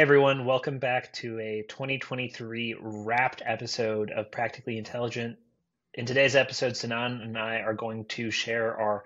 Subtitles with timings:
[0.00, 5.36] Everyone, welcome back to a 2023 wrapped episode of Practically Intelligent.
[5.92, 9.04] In today's episode, Sinan and I are going to share our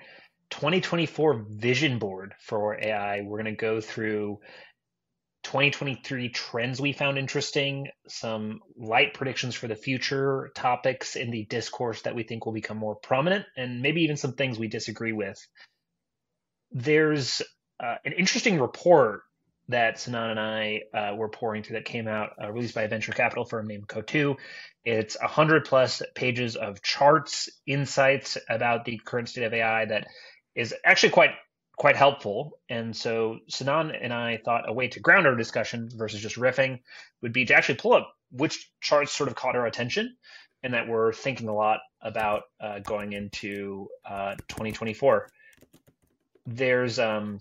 [0.50, 3.22] 2024 vision board for AI.
[3.22, 4.38] We're going to go through
[5.42, 12.02] 2023 trends we found interesting, some light predictions for the future, topics in the discourse
[12.02, 15.44] that we think will become more prominent, and maybe even some things we disagree with.
[16.70, 17.42] There's
[17.80, 19.22] uh, an interesting report
[19.68, 22.88] that Sinan and I uh, were pouring through that came out, uh, released by a
[22.88, 24.36] venture capital firm named Coatue.
[24.84, 30.06] It's 100 plus pages of charts, insights about the current state of AI that
[30.54, 31.30] is actually quite
[31.76, 32.58] quite helpful.
[32.68, 36.80] And so Sinan and I thought a way to ground our discussion versus just riffing
[37.20, 40.16] would be to actually pull up which charts sort of caught our attention
[40.62, 45.28] and that we're thinking a lot about uh, going into uh, 2024.
[46.46, 47.40] There's um,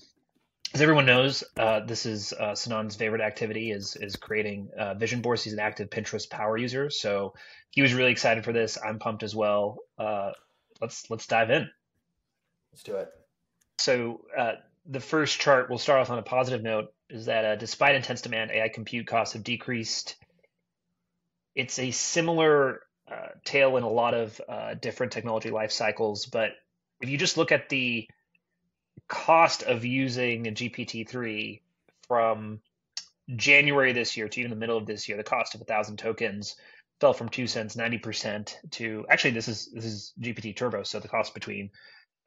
[0.74, 5.22] as everyone knows, uh, this is uh, Sinan's favorite activity is is creating uh, vision
[5.22, 5.44] boards.
[5.44, 7.34] He's an active Pinterest power user, so
[7.70, 8.78] he was really excited for this.
[8.84, 9.78] I'm pumped as well.
[10.00, 10.32] Uh,
[10.82, 11.70] let's let's dive in.
[12.72, 13.10] Let's do it.
[13.78, 14.54] So uh,
[14.88, 18.22] the first chart, we'll start off on a positive note, is that uh, despite intense
[18.22, 20.16] demand, AI compute costs have decreased.
[21.56, 22.82] It's a similar
[23.46, 24.42] tale in a lot of
[24.82, 26.54] different technology life cycles, but
[27.00, 28.08] if you just look at the
[29.08, 31.62] cost of using GPT-3
[32.08, 32.62] from
[33.36, 35.98] January this year to even the middle of this year, the cost of a thousand
[35.98, 36.56] tokens
[37.00, 41.00] fell from two cents, ninety percent to actually this is this is GPT Turbo, so
[41.00, 41.70] the cost between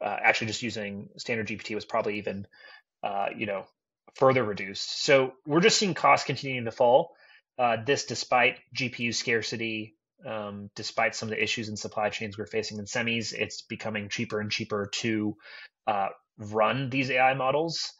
[0.04, 2.46] uh, actually just using standard GPT was probably even
[3.02, 3.64] uh, you know
[4.14, 5.04] further reduced.
[5.04, 7.14] So we're just seeing costs continuing to fall.
[7.58, 12.46] Uh, this despite GPU scarcity, um, despite some of the issues in supply chains we're
[12.46, 15.36] facing in semis, it's becoming cheaper and cheaper to
[15.86, 16.08] uh,
[16.38, 17.92] run these AI models.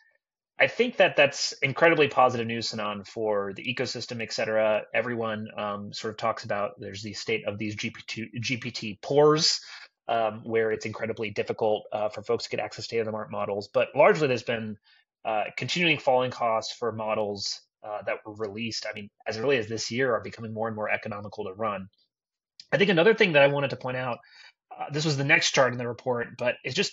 [0.58, 4.82] I think that that's incredibly positive news, Sinan, for the ecosystem, et cetera.
[4.94, 9.60] Everyone um, sort of talks about there's the state of these GPT, GPT poors,
[10.08, 13.12] um, where it's incredibly difficult uh, for folks to get access to state of the
[13.12, 13.68] art models.
[13.72, 14.78] But largely, there's been
[15.26, 18.86] uh, continuing falling costs for models uh, that were released.
[18.90, 21.88] I mean, as early as this year, are becoming more and more economical to run.
[22.72, 24.18] I think another thing that I wanted to point out
[24.76, 26.92] uh, this was the next chart in the report, but it's just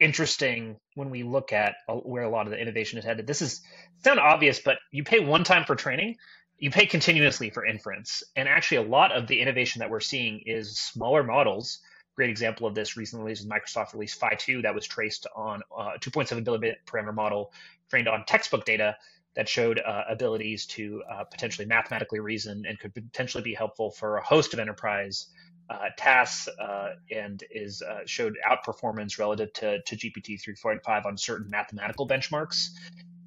[0.00, 3.26] interesting when we look at where a lot of the innovation is headed.
[3.26, 3.60] This is
[4.04, 6.16] sound obvious, but you pay one time for training,
[6.58, 8.22] you pay continuously for inference.
[8.36, 11.80] And actually, a lot of the innovation that we're seeing is smaller models.
[12.16, 15.92] Great example of this recently is Microsoft released Phi 2 that was traced on uh,
[15.96, 17.52] a 2.7 billion parameter model
[17.90, 18.96] trained on textbook data
[19.38, 24.16] that showed uh, abilities to uh, potentially mathematically reason and could potentially be helpful for
[24.16, 25.28] a host of enterprise
[25.70, 31.48] uh, tasks uh, and is uh, showed outperformance relative to, to GPT 3.5 on certain
[31.48, 32.70] mathematical benchmarks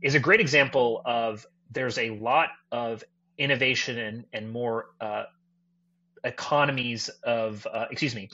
[0.01, 3.05] is a great example of there's a lot of
[3.37, 5.23] innovation and, and more uh,
[6.25, 8.29] economies of excuse me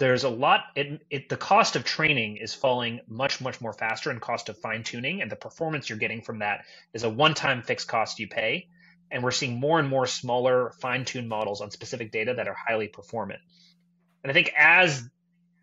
[0.00, 4.10] there's a lot it, it, the cost of training is falling much much more faster
[4.10, 7.62] and cost of fine tuning and the performance you're getting from that is a one-time
[7.62, 8.66] fixed cost you pay.
[9.12, 12.88] And we're seeing more and more smaller fine-tuned models on specific data that are highly
[12.88, 13.40] performant.
[14.24, 15.08] And i think as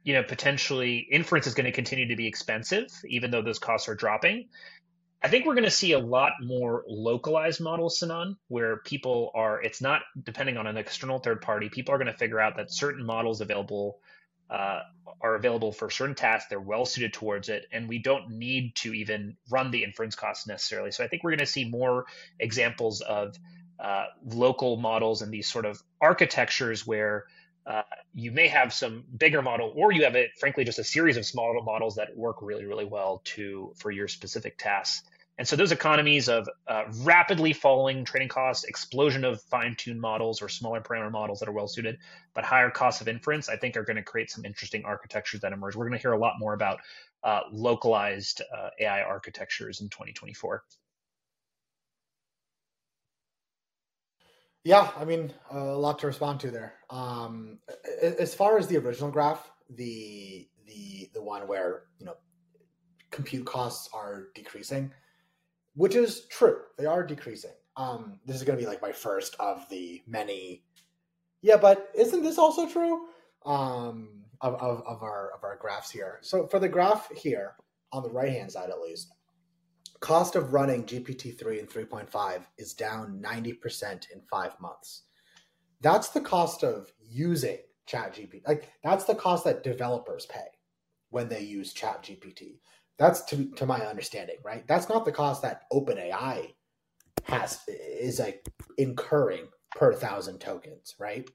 [0.03, 3.89] you know potentially inference is going to continue to be expensive even though those costs
[3.89, 4.47] are dropping
[5.23, 9.61] i think we're going to see a lot more localized models sinan where people are
[9.61, 11.69] it's not depending on an external third party.
[11.69, 13.99] People are going to figure out that certain models available
[14.49, 14.81] uh,
[15.21, 16.49] are available for certain tasks.
[16.49, 20.47] They're well suited towards it, and we don't need to even run the inference costs
[20.47, 20.91] necessarily.
[20.91, 22.05] So I think we're going to see more
[22.39, 23.35] examples of
[23.79, 27.25] uh, local models and these sort of architectures where
[27.65, 31.17] uh, you may have some bigger model, or you have it, frankly, just a series
[31.17, 35.03] of smaller models that work really, really well to for your specific tasks.
[35.37, 40.49] And so those economies of uh, rapidly falling training costs, explosion of fine-tuned models or
[40.49, 41.99] smaller parameter models that are well suited,
[42.33, 45.53] but higher costs of inference, I think are going to create some interesting architectures that
[45.53, 45.75] emerge.
[45.75, 46.79] We're going to hear a lot more about
[47.23, 50.63] uh, localized uh, AI architectures in 2024.
[54.63, 56.73] Yeah, I mean, a lot to respond to there.
[56.89, 57.59] Um,
[58.01, 62.15] as far as the original graph, the the the one where you know
[63.11, 64.91] compute costs are decreasing
[65.77, 66.57] which is true.
[66.77, 67.51] They are decreasing.
[67.77, 70.63] Um, this is going to be like my first of the many.
[71.43, 73.05] Yeah, but isn't this also true?
[73.45, 76.19] Um, of, of, of our of our graphs here.
[76.21, 77.53] So for the graph here
[77.93, 79.13] on the right hand side, at least,
[79.99, 84.59] cost of running GPT three and three point five is down ninety percent in five
[84.59, 85.03] months.
[85.81, 88.41] That's the cost of using Chat GPT.
[88.47, 90.47] Like that's the cost that developers pay
[91.11, 92.59] when they use Chat GPT.
[92.97, 94.67] That's to, to my understanding, right?
[94.67, 96.53] That's not the cost that OpenAI
[97.23, 98.47] has is like
[98.77, 101.29] incurring per thousand tokens, right?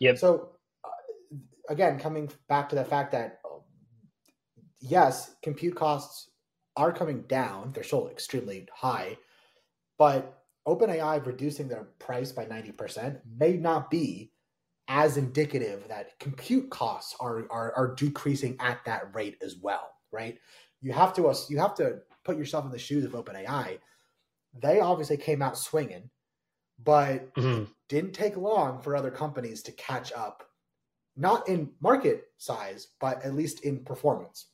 [0.00, 0.18] Yep.
[0.18, 0.50] So
[0.84, 1.36] uh,
[1.68, 3.40] again, coming back to the fact that
[4.80, 6.30] yes, compute costs
[6.76, 9.16] are coming down; they're still extremely high,
[9.98, 14.30] but OpenAI reducing their price by ninety percent may not be
[14.88, 20.38] as indicative that compute costs are, are are decreasing at that rate as well, right?
[20.80, 23.78] You have to you have to put yourself in the shoes of OpenAI.
[24.60, 26.10] They obviously came out swinging,
[26.82, 27.64] but mm-hmm.
[27.88, 30.44] didn't take long for other companies to catch up,
[31.16, 34.46] not in market size, but at least in performance.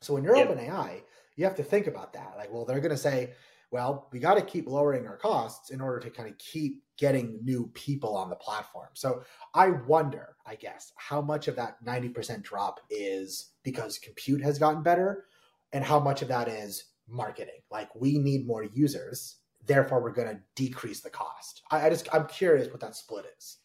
[0.00, 0.48] So when you're yep.
[0.48, 1.02] OpenAI,
[1.36, 2.34] you have to think about that.
[2.36, 3.32] Like, well, they're going to say,
[3.70, 7.38] well, we got to keep lowering our costs in order to kind of keep getting
[7.42, 8.88] new people on the platform.
[8.94, 9.22] So
[9.54, 14.82] I wonder, I guess, how much of that 90% drop is because compute has gotten
[14.82, 15.26] better
[15.72, 17.60] and how much of that is marketing.
[17.70, 19.36] Like we need more users,
[19.66, 21.62] therefore we're going to decrease the cost.
[21.70, 23.58] I, I just I'm curious what that split is.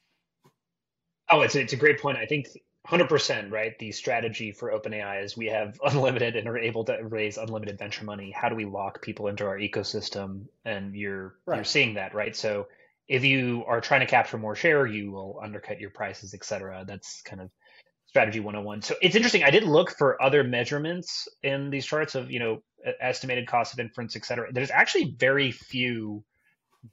[1.29, 2.17] Oh, it's a, it's a great point.
[2.17, 2.47] I think
[2.87, 7.37] 100% right the strategy for openai is we have unlimited and are able to raise
[7.37, 11.55] unlimited venture money how do we lock people into our ecosystem and you're right.
[11.55, 12.67] you're seeing that right so
[13.07, 17.21] if you are trying to capture more share you will undercut your prices etc that's
[17.23, 17.49] kind of
[18.15, 22.31] strategy 101 so it's interesting i did look for other measurements in these charts of
[22.31, 22.61] you know
[23.01, 26.23] estimated cost of inference etc there's actually very few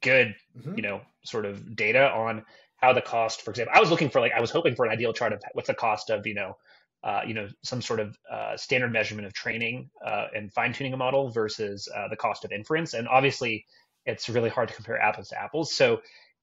[0.00, 0.74] good mm-hmm.
[0.76, 2.42] you know sort of data on
[2.82, 4.92] how the cost, for example, I was looking for like I was hoping for an
[4.92, 6.56] ideal chart of what's the cost of you know
[7.04, 10.92] uh, you know some sort of uh, standard measurement of training uh, and fine tuning
[10.92, 13.64] a model versus uh, the cost of inference, and obviously
[14.04, 15.74] it's really hard to compare apples to apples.
[15.74, 16.02] So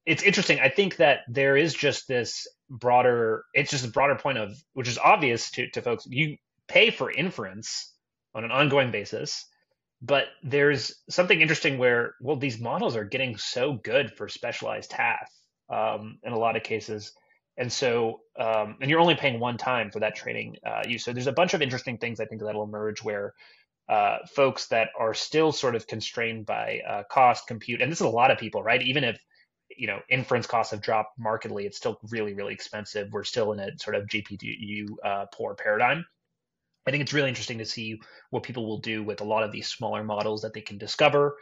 [0.10, 0.60] it's interesting.
[0.60, 3.44] I think that there is just this broader.
[3.54, 6.06] It's just a broader point of which is obvious to to folks.
[6.08, 7.94] You pay for inference
[8.36, 9.46] on an ongoing basis.
[10.02, 15.36] But there's something interesting where, well, these models are getting so good for specialized tasks
[15.70, 17.12] um, in a lot of cases.
[17.58, 21.04] And so, um, and you're only paying one time for that training uh, use.
[21.04, 23.34] So there's a bunch of interesting things I think that'll emerge where
[23.90, 28.08] uh, folks that are still sort of constrained by uh, cost, compute, and this is
[28.08, 28.82] a lot of people, right?
[28.82, 29.20] Even if
[29.76, 33.12] you know inference costs have dropped markedly, it's still really, really expensive.
[33.12, 36.06] We're still in a sort of GPU uh, poor paradigm.
[36.88, 38.02] I think it's really interesting to see
[38.32, 41.36] what people will do with a lot of these smaller models that they can discover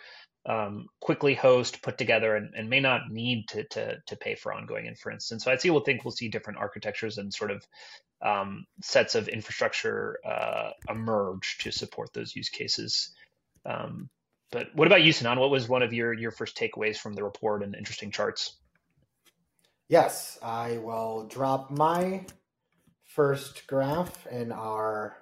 [0.47, 4.53] um, quickly host, put together, and, and, may not need to, to, to pay for
[4.53, 5.31] ongoing inference.
[5.31, 7.67] And so I see we'll think we'll see different architectures and sort of
[8.21, 13.11] um, sets of infrastructure uh, emerge to support those use cases.
[13.65, 14.09] Um,
[14.51, 15.39] but what about you, Sinan?
[15.39, 18.55] What was one of your your first takeaways from the report and interesting charts?
[19.89, 22.25] Yes, I will drop my
[23.03, 25.17] first graph in our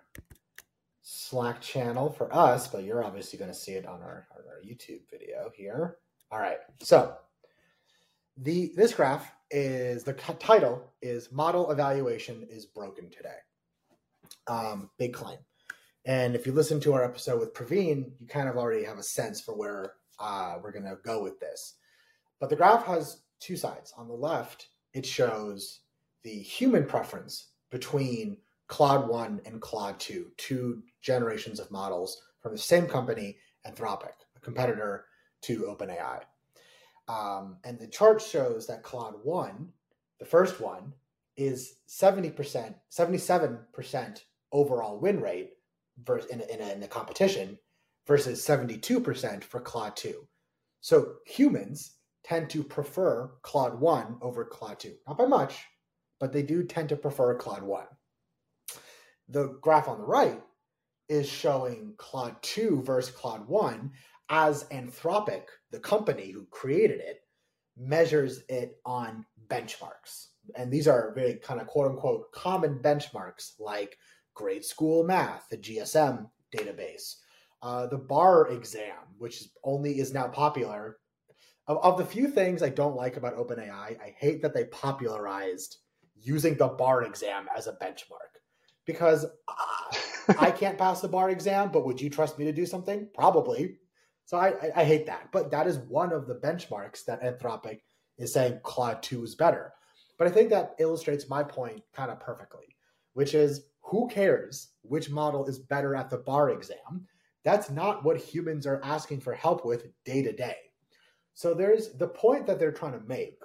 [1.01, 5.01] Slack channel for us, but you're obviously going to see it on our, our YouTube
[5.11, 5.97] video here.
[6.31, 6.57] All right.
[6.81, 7.15] So
[8.37, 13.37] the this graph is the title is model evaluation is broken today.
[14.47, 15.37] Um, big claim.
[16.05, 19.03] And if you listen to our episode with Praveen, you kind of already have a
[19.03, 21.75] sense for where uh, we're going to go with this.
[22.39, 23.93] But the graph has two sides.
[23.97, 25.79] On the left, it shows
[26.23, 28.37] the human preference between
[28.67, 34.39] Claude 1 and Claude 2, two generations of models from the same company, Anthropic, a
[34.39, 35.05] competitor
[35.41, 36.21] to OpenAI.
[37.07, 39.69] Um, and the chart shows that Claude 1,
[40.19, 40.93] the first one,
[41.35, 44.19] is 70%, 77%
[44.51, 45.51] overall win rate
[46.03, 47.57] versus in, a, in, the competition
[48.07, 50.27] versus 72% for Claude 2.
[50.81, 54.93] So humans tend to prefer Claude 1 over Claude 2.
[55.07, 55.57] Not by much,
[56.19, 57.85] but they do tend to prefer Claude 1.
[59.29, 60.41] The graph on the right
[61.09, 63.91] is showing Claude 2 versus Claude 1
[64.29, 67.21] as Anthropic, the company who created it,
[67.77, 70.27] measures it on benchmarks.
[70.55, 73.97] And these are very kind of quote unquote common benchmarks like
[74.35, 77.15] grade school math, the GSM database,
[77.63, 80.97] uh, the bar exam, which only is now popular.
[81.67, 85.77] Of, of the few things I don't like about OpenAI, I hate that they popularized
[86.15, 88.35] using the bar exam as a benchmark
[88.85, 89.25] because
[90.39, 93.07] I can't pass the bar exam, but would you trust me to do something?
[93.13, 93.77] Probably.
[94.25, 95.29] So I, I, I, hate that.
[95.31, 97.81] But that is one of the benchmarks that Anthropic
[98.17, 99.73] is saying Claude 2 is better.
[100.17, 102.75] But I think that illustrates my point kind of perfectly,
[103.13, 107.05] which is who cares which model is better at the bar exam?
[107.43, 110.57] That's not what humans are asking for help with day to day.
[111.35, 113.37] So there's the point that they're trying to make,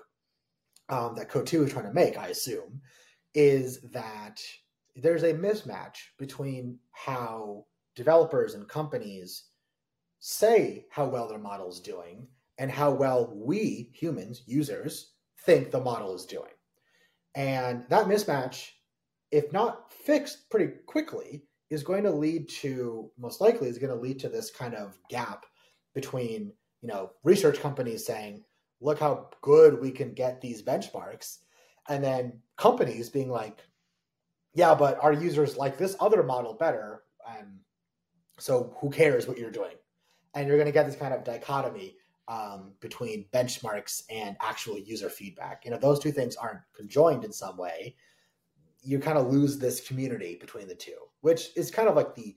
[0.89, 2.81] um, that Coatue is trying to make, I assume,
[3.35, 4.41] is that
[4.97, 9.45] there's a mismatch between how developers and companies
[10.21, 12.27] say how well their model is doing
[12.59, 15.13] and how well we humans, users,
[15.45, 16.53] think the model is doing.
[17.35, 18.69] And that mismatch,
[19.31, 24.01] if not fixed pretty quickly, is going to lead to most likely is going to
[24.01, 25.47] lead to this kind of gap
[25.95, 28.43] between you know research companies saying
[28.81, 31.39] look how good we can get these benchmarks
[31.89, 33.61] and then companies being like
[34.55, 37.03] yeah but our users like this other model better
[37.37, 37.61] and
[38.41, 39.77] so who cares what you're doing?
[40.35, 41.97] And you're going to get this kind of dichotomy
[42.29, 45.65] um, between benchmarks and actual user feedback.
[45.65, 47.97] You know those two things aren't conjoined in some way
[48.83, 52.35] you kind of lose this community between the two which is kind of like the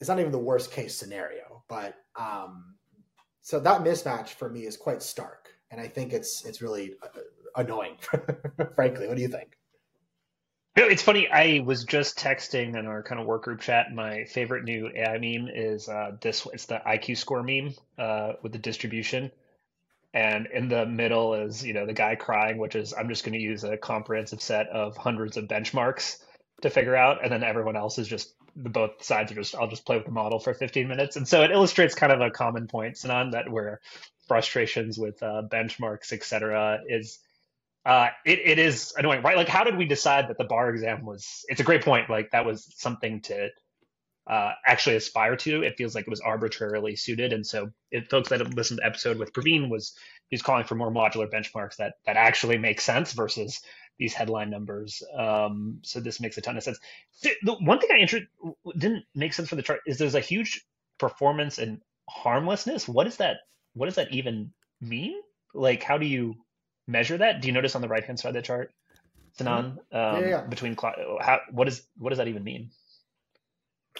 [0.00, 2.74] it's not even the worst case scenario but um
[3.42, 7.20] so that mismatch for me is quite stark and i think it's it's really uh,
[7.56, 7.96] annoying
[8.74, 9.56] frankly what do you think
[10.74, 11.28] it's funny.
[11.28, 13.92] I was just texting in our kind of work group chat.
[13.92, 16.46] My favorite new AI meme is uh, this.
[16.52, 19.30] It's the IQ score meme uh, with the distribution,
[20.14, 23.34] and in the middle is you know the guy crying, which is I'm just going
[23.34, 26.18] to use a comprehensive set of hundreds of benchmarks
[26.62, 29.68] to figure out, and then everyone else is just the both sides are just I'll
[29.68, 32.30] just play with the model for 15 minutes, and so it illustrates kind of a
[32.30, 33.80] common point, Sinan, that where
[34.28, 37.18] frustrations with uh, benchmarks, etc., is
[37.84, 39.36] uh, it, it is annoying, right?
[39.36, 41.44] Like, how did we decide that the bar exam was?
[41.48, 42.08] It's a great point.
[42.08, 43.48] Like, that was something to
[44.26, 45.62] uh, actually aspire to.
[45.62, 48.86] It feels like it was arbitrarily suited, and so if folks that listened to the
[48.86, 49.94] episode with Praveen was
[50.28, 53.60] he's calling for more modular benchmarks that that actually make sense versus
[53.98, 55.02] these headline numbers.
[55.16, 56.78] Um, so this makes a ton of sense.
[57.42, 58.26] The one thing I inter-
[58.76, 60.64] didn't make sense for the chart is there's a huge
[60.98, 62.88] performance and harmlessness.
[62.88, 63.38] What is that?
[63.74, 65.20] What does that even mean?
[65.54, 66.36] Like, how do you
[66.86, 67.42] measure that?
[67.42, 68.72] Do you notice on the right hand side of the chart?
[69.38, 69.96] Mm-hmm.
[69.96, 70.40] Um, yeah, yeah.
[70.42, 72.70] Between how what is what does that even mean?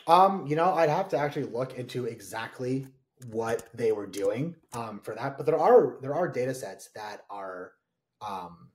[0.07, 2.87] Um, you know, I'd have to actually look into exactly
[3.31, 7.23] what they were doing um, for that, but there are there are data sets that
[7.31, 7.73] are
[8.21, 8.69] um,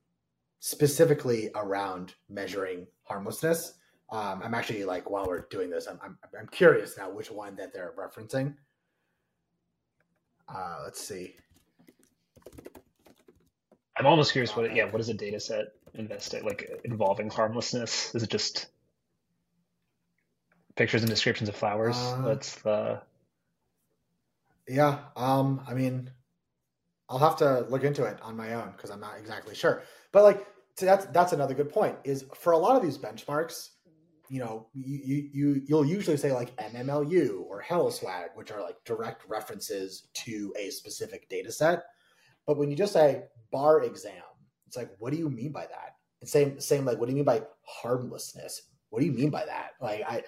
[0.60, 3.74] specifically around measuring harmlessness.
[4.10, 7.56] Um, I'm actually like while we're doing this, I'm, I'm, I'm curious now which one
[7.56, 8.54] that they're referencing.
[10.48, 11.36] Uh, let's see.
[13.98, 14.74] I'm almost curious what.
[14.74, 18.14] Yeah, what is a data set invested like involving harmlessness?
[18.14, 18.68] Is it just
[20.78, 21.96] pictures and descriptions of flowers?
[21.98, 23.02] Uh, That's the.
[24.66, 25.00] Yeah.
[25.16, 25.60] Um.
[25.68, 26.10] I mean,
[27.08, 29.82] I'll have to look into it on my own because I'm not exactly sure.
[30.12, 31.96] But like, so that's that's another good point.
[32.04, 33.70] Is for a lot of these benchmarks,
[34.30, 39.28] you know, you you you'll usually say like MMLU or HellaSwag, which are like direct
[39.28, 41.82] references to a specific data set.
[42.46, 44.22] But when you just say bar exam.
[44.66, 45.96] It's like, what do you mean by that?
[46.20, 48.62] And same, same, like, what do you mean by harmlessness?
[48.90, 49.72] What do you mean by that?
[49.80, 50.22] Like, I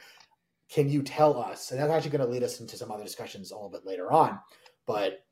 [0.72, 1.70] can you tell us?
[1.70, 4.12] And that's actually going to lead us into some other discussions a little bit later
[4.12, 4.38] on.
[4.86, 5.24] But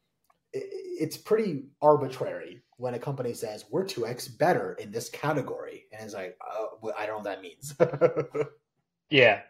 [0.53, 6.05] it's pretty arbitrary when a company says we're two x better in this category, and
[6.05, 7.75] it's like, uh, I don't know what that means.
[9.11, 9.41] yeah.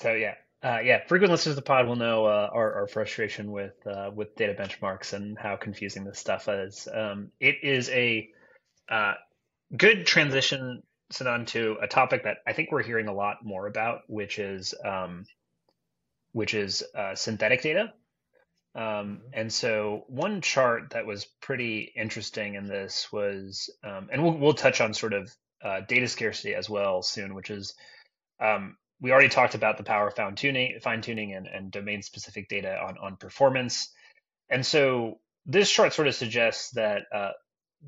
[0.00, 3.52] So yeah, uh, yeah, frequent listeners of the pod will know uh, our, our, frustration
[3.52, 6.88] with uh, with data benchmarks and how confusing this stuff is.
[6.92, 8.28] Um, it is a
[8.88, 9.14] uh,
[9.76, 14.02] good transition, Sinan, to a topic that I think we're hearing a lot more about,
[14.08, 15.24] which is um,
[16.32, 17.92] which is uh, synthetic data.
[18.74, 19.16] Um, mm-hmm.
[19.32, 24.54] and so, one chart that was pretty interesting in this was, um, and we'll, we'll
[24.54, 25.34] touch on sort of
[25.64, 27.74] uh, data scarcity as well soon, which is
[28.40, 32.02] um, we already talked about the power of fine tuning, fine tuning and, and domain
[32.02, 33.92] specific data on, on performance.
[34.50, 37.30] And so this chart sort of suggests that uh,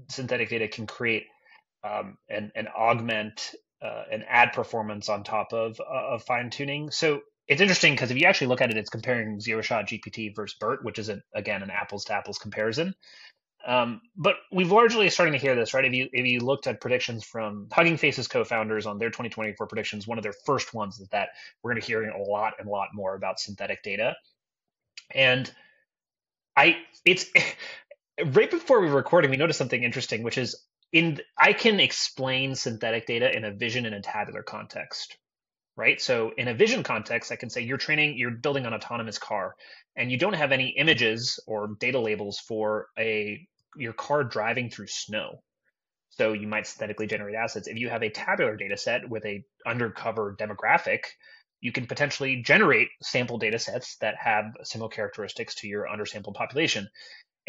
[0.09, 1.25] synthetic data can create
[1.85, 6.91] um, and, and augment uh, and add performance on top of, uh, of fine tuning.
[6.91, 10.35] So it's interesting because if you actually look at it, it's comparing zero shot GPT
[10.35, 12.95] versus BERT, which is a, again an apples to apples comparison.
[13.67, 15.85] Um, but we've largely starting to hear this, right?
[15.85, 20.07] If you if you looked at predictions from Hugging Face's co-founders on their 2024 predictions,
[20.07, 21.31] one of their first ones is that
[21.63, 24.15] we're going to hear a lot and a lot more about synthetic data.
[25.15, 25.51] And
[26.57, 27.27] I, it's
[28.25, 30.57] right before we were recording, we noticed something interesting, which is
[30.93, 35.17] in I can explain synthetic data in a vision and a tabular context,
[35.77, 36.01] right?
[36.01, 39.55] So in a vision context, I can say you're training, you're building an autonomous car,
[39.97, 44.89] and you don't have any images or data labels for a your car driving through
[44.89, 45.43] snow.
[46.11, 47.69] So you might synthetically generate assets.
[47.69, 51.05] If you have a tabular data set with a undercover demographic,
[51.61, 56.89] you can potentially generate sample data sets that have similar characteristics to your undersampled population.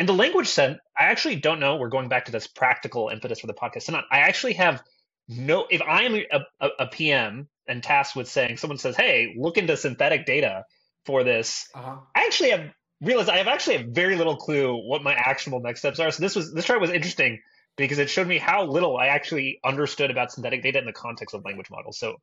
[0.02, 1.76] In the language set, I actually don't know.
[1.76, 3.84] We're going back to this practical impetus for the podcast.
[3.84, 4.82] So I actually have
[5.30, 6.26] no, if I am a,
[6.60, 10.66] a, a PM and tasked with saying, someone says, hey, look into synthetic data
[11.06, 11.98] for this, uh-huh.
[12.16, 15.82] I actually have realized I have actually a very little clue what my actionable next
[15.82, 16.10] steps are.
[16.10, 17.40] So this was this chart was interesting
[17.78, 21.36] because it showed me how little I actually understood about synthetic data in the context
[21.36, 22.00] of language models.
[22.00, 22.16] So,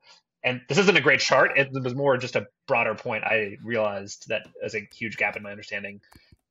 [0.42, 1.52] and this isn't a great chart.
[1.56, 3.22] It was more just a broader point.
[3.22, 6.00] I realized that as a huge gap in my understanding,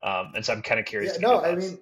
[0.04, 1.18] um, and so I'm kind of curious.
[1.20, 1.80] Yeah, no, I mean,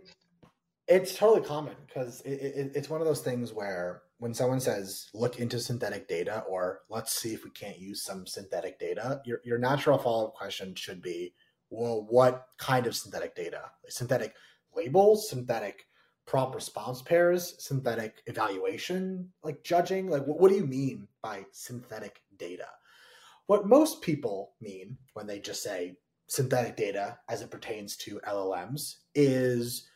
[0.88, 5.10] it's totally common because it, it, it's one of those things where when someone says
[5.14, 9.42] look into synthetic data or let's see if we can't use some synthetic data, your
[9.44, 11.34] your natural follow up question should be,
[11.70, 13.64] well, what kind of synthetic data?
[13.90, 14.34] Synthetic
[14.76, 15.88] labels, synthetic
[16.26, 20.10] prompt response pairs, synthetic evaluation, like judging?
[20.10, 22.68] Like, what, what do you mean by synthetic data?
[23.48, 28.96] What most people mean when they just say synthetic data as it pertains to LLMs
[29.14, 29.88] is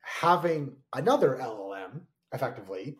[0.00, 2.00] having another LLM
[2.32, 2.96] effectively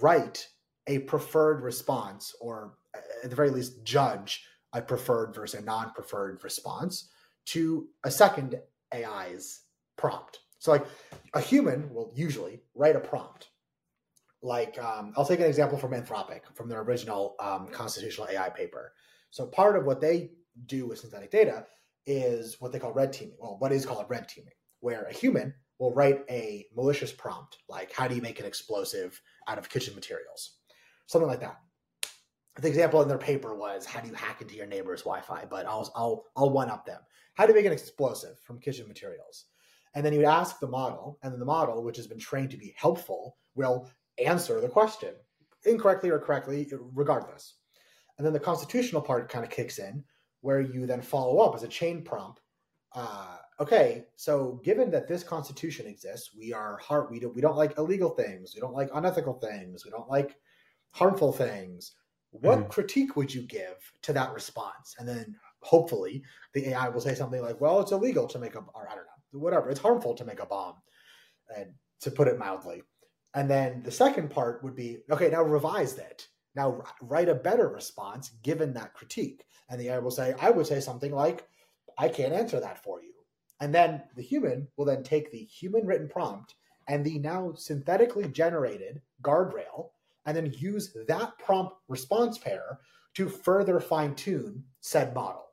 [0.00, 0.48] write
[0.86, 2.74] a preferred response or
[3.22, 7.08] at the very least judge a preferred versus a non-preferred response
[7.46, 8.60] to a second
[8.94, 9.62] AI's
[9.96, 10.40] prompt.
[10.58, 10.86] So like
[11.34, 13.48] a human will usually write a prompt.
[14.42, 18.92] Like um, I'll take an example from Anthropic from their original um, constitutional AI paper.
[19.30, 20.30] So part of what they
[20.66, 21.66] do with synthetic data
[22.06, 23.36] is what they call red teaming.
[23.38, 27.92] Well, what is called red teaming, where a human will write a malicious prompt like
[27.92, 30.58] how do you make an explosive out of kitchen materials,
[31.06, 31.56] something like that.
[32.56, 35.66] The example in their paper was how do you hack into your neighbor's Wi-Fi, but
[35.66, 37.00] I'll I'll I'll one up them.
[37.34, 39.46] How do you make an explosive from kitchen materials?
[39.94, 42.50] And then you would ask the model, and then the model, which has been trained
[42.50, 43.88] to be helpful, will
[44.24, 45.14] answer the question
[45.64, 47.54] incorrectly or correctly, regardless.
[48.18, 50.04] And then the constitutional part kind of kicks in,
[50.40, 52.40] where you then follow up as a chain prompt.
[52.94, 57.10] Uh, okay, so given that this constitution exists, we are hard.
[57.10, 58.52] We don't we don't like illegal things.
[58.54, 59.84] We don't like unethical things.
[59.84, 60.36] We don't like
[60.90, 61.92] harmful things.
[62.32, 62.68] What mm-hmm.
[62.68, 64.94] critique would you give to that response?
[64.98, 66.22] And then hopefully
[66.54, 69.04] the AI will say something like, "Well, it's illegal to make a," or I don't
[69.32, 69.70] know whatever.
[69.70, 70.76] It's harmful to make a bomb,
[71.56, 72.82] and to put it mildly.
[73.34, 75.28] And then the second part would be okay.
[75.28, 76.26] Now revise that.
[76.54, 79.44] Now write a better response given that critique.
[79.68, 81.46] And the AI will say, I would say something like,
[81.96, 83.12] I can't answer that for you.
[83.60, 86.54] And then the human will then take the human written prompt
[86.88, 89.90] and the now synthetically generated guardrail
[90.26, 92.80] and then use that prompt response pair
[93.14, 95.46] to further fine tune said model.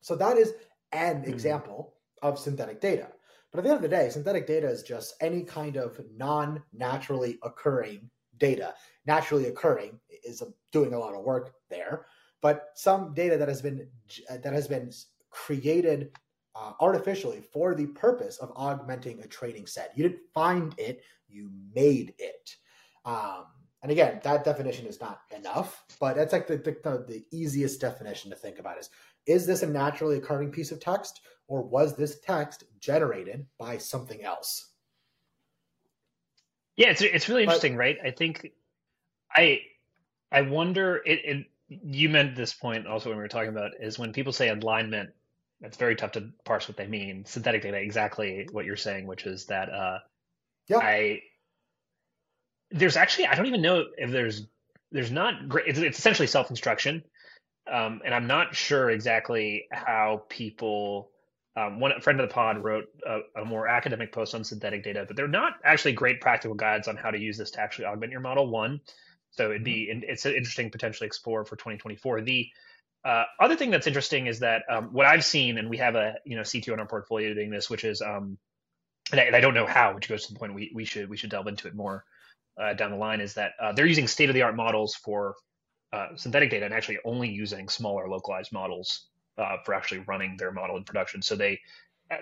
[0.00, 0.52] So that is
[0.92, 1.30] an mm-hmm.
[1.30, 3.08] example of synthetic data.
[3.50, 6.62] But at the end of the day, synthetic data is just any kind of non
[6.72, 8.74] naturally occurring data.
[9.06, 12.06] Naturally occurring is doing a lot of work there,
[12.40, 13.88] but some data that has been
[14.30, 14.92] that has been
[15.30, 16.10] created
[16.54, 19.92] uh, artificially for the purpose of augmenting a training set.
[19.96, 22.56] You didn't find it; you made it.
[23.04, 23.46] Um,
[23.82, 28.30] and again, that definition is not enough, but that's like the, the, the easiest definition
[28.30, 28.90] to think about is
[29.26, 34.22] is this a naturally occurring piece of text or was this text generated by something
[34.22, 34.67] else?
[36.78, 37.98] Yeah, it's it's really interesting, but, right?
[38.02, 38.52] I think
[39.30, 39.60] I
[40.32, 43.98] I wonder it, it you meant this point also when we were talking about is
[43.98, 45.10] when people say alignment,
[45.60, 47.26] it's very tough to parse what they mean.
[47.26, 49.98] Synthetic data, exactly what you're saying, which is that uh
[50.68, 50.78] yeah.
[50.78, 51.20] I
[52.70, 54.46] there's actually I don't even know if there's
[54.90, 57.02] there's not great it's, it's essentially self-instruction
[57.70, 61.10] um, and I'm not sure exactly how people.
[61.58, 65.04] Um, one friend of the pod wrote a, a, more academic post on synthetic data,
[65.06, 68.12] but they're not actually great practical guides on how to use this to actually augment
[68.12, 68.48] your model.
[68.48, 68.80] One,
[69.32, 70.04] so it'd be mm-hmm.
[70.04, 72.20] it's an interesting potentially explore for 2024.
[72.20, 72.46] The
[73.04, 76.14] uh, other thing that's interesting is that um, what I've seen, and we have a
[76.24, 78.38] you know CTO in our portfolio doing this, which is um,
[79.10, 81.08] and I, and I, don't know how, which goes to the point we we should
[81.08, 82.04] we should delve into it more
[82.60, 83.20] uh, down the line.
[83.20, 85.34] Is that uh, they're using state of the art models for
[85.92, 89.08] uh, synthetic data and actually only using smaller localized models
[89.38, 91.22] uh, for actually running their model in production.
[91.22, 91.60] So they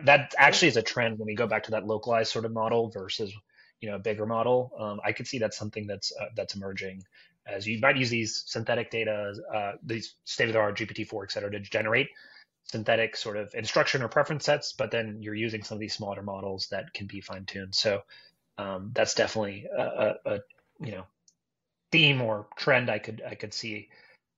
[0.05, 2.91] that actually is a trend when we go back to that localized sort of model
[2.91, 3.33] versus
[3.81, 4.73] you know a bigger model.
[4.79, 7.03] Um, I could see that's something that's uh, that's emerging
[7.47, 11.33] as you might use these synthetic data, uh, these state of the art GPT-4, et
[11.33, 12.09] cetera, to generate
[12.65, 16.23] synthetic sort of instruction or preference sets, but then you're using some of these smaller
[16.23, 17.75] models that can be fine tuned.
[17.75, 18.03] So
[18.59, 20.39] um, that's definitely a, a, a
[20.81, 21.05] you know
[21.93, 23.89] theme or trend I could I could see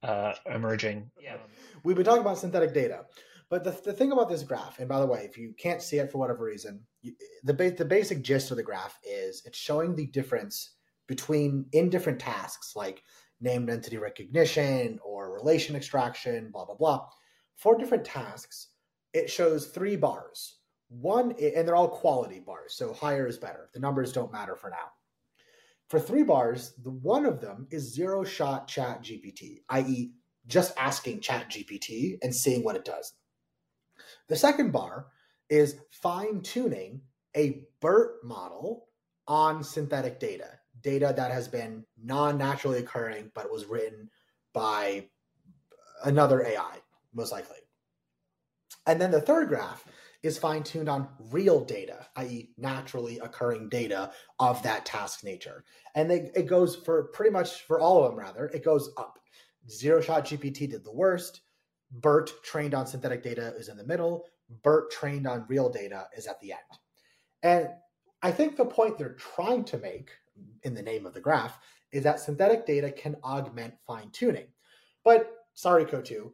[0.03, 1.11] uh, emerging.
[1.21, 1.37] Yeah.
[1.83, 3.05] We've been talking about synthetic data,
[3.51, 5.99] but the, the thing about this graph, and by the way, if you can't see
[5.99, 9.59] it for whatever reason, you, the ba- the basic gist of the graph is it's
[9.59, 10.75] showing the difference
[11.07, 13.03] between in different tasks like
[13.41, 17.07] named entity recognition or relation extraction, blah blah blah.
[17.57, 18.69] For different tasks,
[19.13, 20.57] it shows three bars.
[20.91, 23.69] One, and they're all quality bars, so higher is better.
[23.75, 24.91] The numbers don't matter for now.
[25.89, 30.13] For three bars, the one of them is zero shot chat GPT, i.e.,
[30.47, 33.15] just asking chat GPT and seeing what it does.
[34.29, 35.07] The second bar
[35.49, 37.01] is fine tuning
[37.37, 38.89] a BERT model
[39.27, 40.51] on synthetic data,
[40.83, 44.11] data that has been non naturally occurring but was written
[44.53, 45.09] by
[46.05, 46.79] another AI,
[47.15, 47.59] most likely.
[48.87, 49.85] And then the third graph
[50.23, 55.65] is fine tuned on real data, i.e., naturally occurring data of that task nature.
[55.95, 59.19] And they, it goes for pretty much for all of them, rather, it goes up.
[59.71, 61.43] Zero shot GPT did the worst.
[61.91, 64.27] BERT trained on synthetic data is in the middle.
[64.63, 66.61] BERT trained on real data is at the end.
[67.43, 67.69] And
[68.23, 70.11] I think the point they're trying to make
[70.65, 71.59] in the name of the graph
[71.93, 74.49] is that synthetic data can augment fine tuning.
[75.05, 76.33] But sorry, Coatue,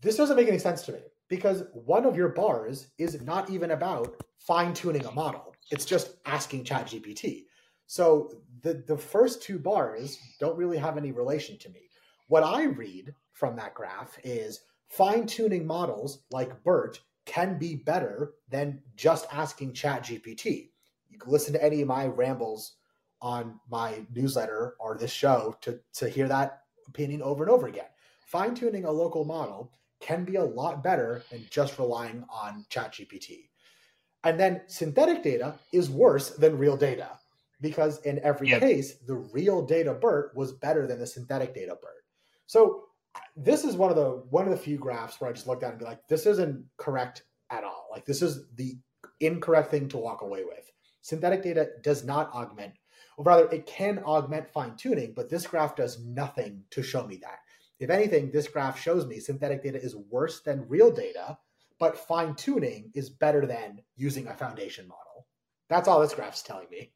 [0.00, 3.70] this doesn't make any sense to me because one of your bars is not even
[3.70, 7.44] about fine tuning a model, it's just asking ChatGPT.
[7.86, 8.30] So
[8.62, 11.88] the, the first two bars don't really have any relation to me.
[12.28, 18.32] What I read from that graph is fine tuning models like BERT can be better
[18.48, 20.70] than just asking ChatGPT.
[21.08, 22.74] You can listen to any of my rambles
[23.22, 27.86] on my newsletter or this show to, to hear that opinion over and over again.
[28.26, 33.48] Fine tuning a local model can be a lot better than just relying on ChatGPT.
[34.24, 37.10] And then synthetic data is worse than real data
[37.60, 38.60] because in every yep.
[38.60, 42.04] case, the real data BERT was better than the synthetic data BERT.
[42.46, 42.84] So
[43.36, 45.70] this is one of the one of the few graphs where I just looked at
[45.70, 47.88] and be like, this isn't correct at all.
[47.90, 48.78] Like this is the
[49.20, 50.70] incorrect thing to walk away with.
[51.02, 52.74] Synthetic data does not augment,
[53.16, 57.16] or rather, it can augment fine tuning, but this graph does nothing to show me
[57.22, 57.38] that.
[57.80, 61.38] If anything, this graph shows me synthetic data is worse than real data,
[61.78, 65.26] but fine tuning is better than using a foundation model.
[65.70, 66.92] That's all this graph's telling me.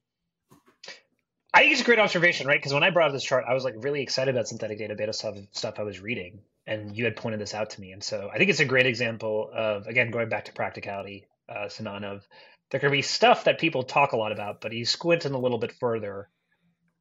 [1.55, 2.59] I think it's a great observation, right?
[2.59, 4.94] Because when I brought up this chart, I was like really excited about synthetic data
[4.94, 7.92] beta stuff, stuff I was reading, and you had pointed this out to me.
[7.92, 11.68] And so I think it's a great example of, again, going back to practicality, uh,
[11.68, 12.27] Sinan, of
[12.70, 15.38] there can be stuff that people talk a lot about, but you squint in a
[15.38, 16.29] little bit further,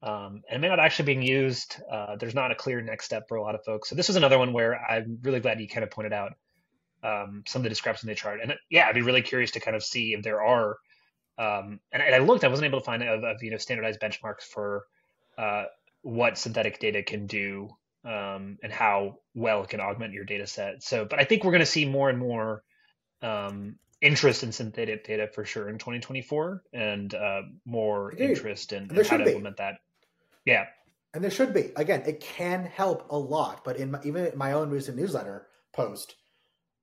[0.04, 1.78] um, and it may not actually being used.
[1.92, 3.90] Uh, there's not a clear next step for a lot of folks.
[3.90, 6.34] So this is another one where I'm really glad you kind of pointed out
[7.04, 8.40] um, some of the discrepancies in the chart.
[8.42, 10.78] And uh, yeah, I'd be really curious to kind of see if there are
[11.38, 14.00] um, and, and, I looked, I wasn't able to find of, of you know standardized
[14.00, 14.86] benchmarks for
[15.38, 15.66] uh,
[16.02, 17.70] what synthetic data can do
[18.06, 20.84] um, and how well it can augment your data set.
[20.84, 22.64] So, but I think we're going to see more and more
[23.22, 28.30] um, interest in synthetic data for sure in 2024, and uh, more Agreed.
[28.30, 29.32] interest in, in how to be.
[29.32, 29.78] implement that.
[30.46, 30.66] Yeah,
[31.14, 31.72] and there should be.
[31.76, 35.48] Again, it can help a lot, but in my, even in my own recent newsletter
[35.72, 36.16] post,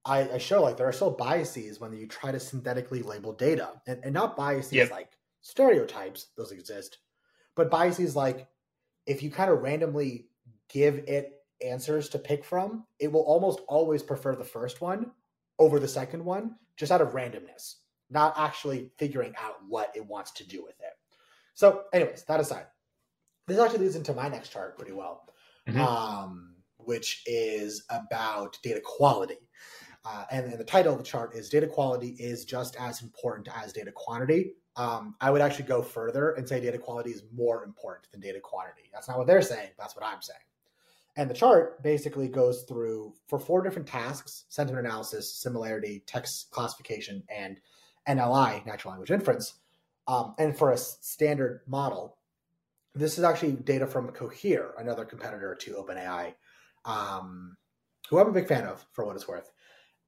[0.04, 3.80] I, I, show like there are still biases when you try to synthetically label data,
[3.86, 4.90] and, and not biases yep.
[4.90, 5.10] like
[5.42, 6.98] stereotypes; those exist,
[7.54, 8.48] but biases like
[9.06, 10.28] if you kind of randomly
[10.68, 11.32] give it
[11.64, 15.10] answers to pick from, it will almost always prefer the first one
[15.58, 17.76] over the second one, just out of randomness,
[18.08, 20.94] not actually figuring out what it wants to do with it.
[21.54, 22.66] So, anyways, that aside,
[23.50, 25.28] this actually leads into my next chart pretty well,
[25.68, 25.80] mm-hmm.
[25.80, 29.38] um, which is about data quality.
[30.04, 33.48] Uh, and, and, the title of the chart is Data Quality is just as important
[33.54, 34.54] as data quantity.
[34.76, 38.40] Um, I would actually go further and say data quality is more important than data
[38.40, 38.88] quantity.
[38.94, 40.40] That's not what they're saying, that's what I'm saying.
[41.16, 47.22] And the chart basically goes through for four different tasks sentiment analysis, similarity, text classification,
[47.28, 47.58] and
[48.08, 49.54] NLI, natural language inference.
[50.08, 52.16] Um, and for a standard model,
[52.94, 56.34] this is actually data from Cohere, another competitor to OpenAI,
[56.84, 57.56] um,
[58.08, 59.50] who I'm a big fan of for what it's worth.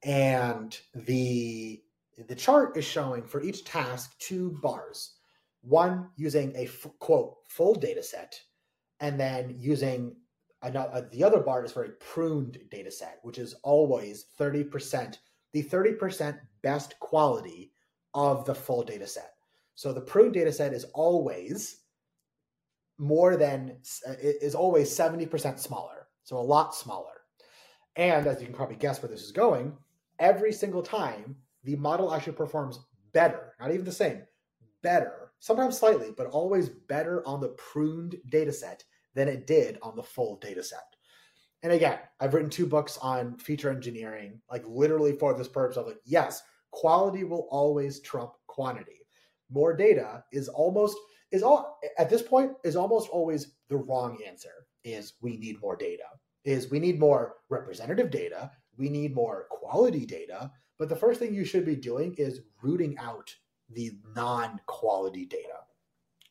[0.02, 1.82] And the
[2.28, 5.14] the chart is showing for each task two bars.
[5.62, 8.38] One using a f- quote full data set
[9.00, 10.16] and then using
[10.62, 15.16] another, uh, the other bar is for a pruned data set which is always 30%
[15.52, 17.72] the 30% best quality
[18.14, 19.32] of the full data set.
[19.74, 21.81] So the pruned data set is always
[23.02, 23.76] more than
[24.08, 27.06] uh, is always 70% smaller so a lot smaller
[27.96, 29.76] and as you can probably guess where this is going
[30.18, 32.78] every single time the model actually performs
[33.12, 34.22] better, not even the same,
[34.82, 38.82] better, sometimes slightly, but always better on the pruned data set
[39.14, 40.84] than it did on the full data set.
[41.62, 45.86] And again, I've written two books on feature engineering, like literally for this purpose of
[45.86, 49.06] like, yes, quality will always trump quantity.
[49.50, 50.96] More data is almost
[51.32, 55.76] is all at this point is almost always the wrong answer is we need more
[55.76, 56.04] data
[56.44, 60.50] is we need more representative data we need more quality data.
[60.78, 63.34] But the first thing you should be doing is rooting out
[63.70, 65.60] the non quality data.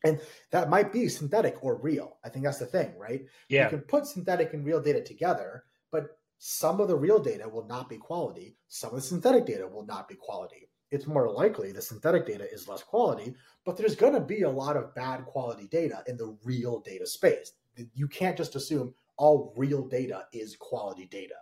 [0.04, 2.18] And that might be synthetic or real.
[2.24, 3.22] I think that's the thing, right?
[3.48, 3.64] Yeah.
[3.64, 7.66] You can put synthetic and real data together, but some of the real data will
[7.66, 8.56] not be quality.
[8.66, 10.68] Some of the synthetic data will not be quality.
[10.92, 14.50] It's more likely the synthetic data is less quality, but there's going to be a
[14.50, 17.52] lot of bad quality data in the real data space.
[17.94, 21.34] You can't just assume all real data is quality data.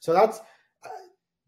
[0.00, 0.40] So that's
[0.84, 0.88] uh,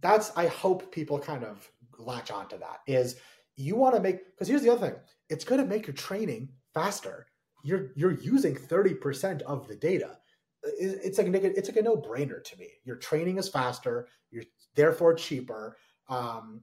[0.00, 3.16] that's I hope people kind of latch onto that is
[3.56, 4.96] you want to make because here's the other thing
[5.30, 7.26] it's going to make your training faster
[7.64, 10.18] you're you're using 30% of the data
[10.62, 15.14] it's like a, it's like a no-brainer to me your training is faster you're therefore
[15.14, 15.76] cheaper
[16.08, 16.60] um,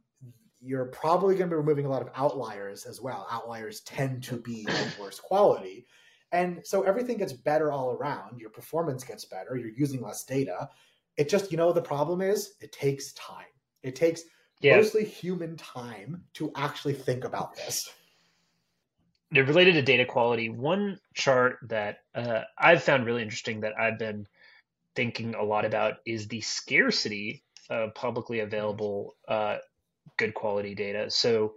[0.63, 3.28] you're probably going to be removing a lot of outliers as well.
[3.30, 5.86] Outliers tend to be of worse quality.
[6.32, 8.39] And so everything gets better all around.
[8.39, 9.56] Your performance gets better.
[9.56, 10.69] You're using less data.
[11.17, 12.54] It just you know the problem is?
[12.62, 13.45] It takes time.
[13.84, 14.23] It takes
[14.62, 14.78] yeah.
[14.78, 17.91] mostly human time to actually think about this.
[19.32, 24.28] Related to data quality, one chart that uh, I've found really interesting that I've been
[24.95, 29.58] thinking a lot about is the scarcity of publicly available uh,
[30.17, 31.09] good quality data.
[31.09, 31.53] So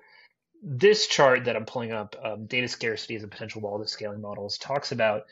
[0.62, 4.20] this chart that I'm pulling up, um, data scarcity as a potential wall to scaling
[4.20, 5.24] models, talks about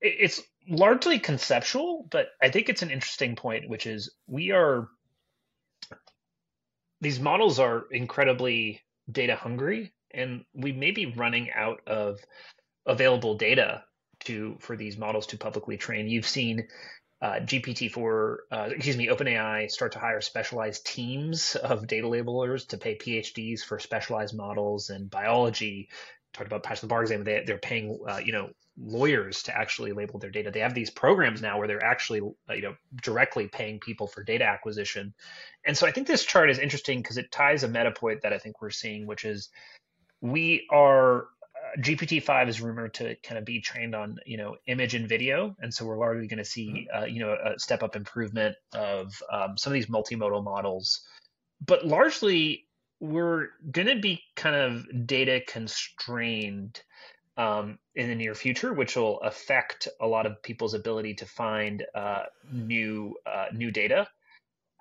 [0.00, 4.88] it's largely conceptual, but I think it's an interesting point, which is we are
[7.00, 12.18] these models are incredibly data hungry and we may be running out of
[12.86, 13.84] available data
[14.20, 16.08] to for these models to publicly train.
[16.08, 16.68] You've seen
[17.20, 22.78] uh, GPT-4, uh, excuse me, OpenAI start to hire specialized teams of data labelers to
[22.78, 25.88] pay PhDs for specialized models and biology.
[26.32, 27.24] Talked about pass the bar exam.
[27.24, 28.50] They, they're paying, uh, you know,
[28.80, 30.52] lawyers to actually label their data.
[30.52, 34.22] They have these programs now where they're actually, uh, you know, directly paying people for
[34.22, 35.12] data acquisition.
[35.66, 38.32] And so I think this chart is interesting because it ties a meta point that
[38.32, 39.48] I think we're seeing, which is
[40.20, 41.26] we are
[41.78, 45.72] GPT-5 is rumored to kind of be trained on, you know, image and video, and
[45.72, 47.02] so we're largely going to see, mm-hmm.
[47.02, 51.00] uh, you know, a step up improvement of um, some of these multimodal models.
[51.64, 52.66] But largely,
[53.00, 56.80] we're going to be kind of data constrained
[57.36, 61.84] um, in the near future, which will affect a lot of people's ability to find
[61.94, 64.08] uh, new uh, new data.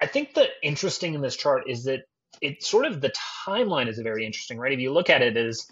[0.02, 2.02] I think the interesting in this chart is that
[2.41, 3.13] it sort of the
[3.45, 4.73] timeline is very interesting, right?
[4.73, 5.67] If you look at it as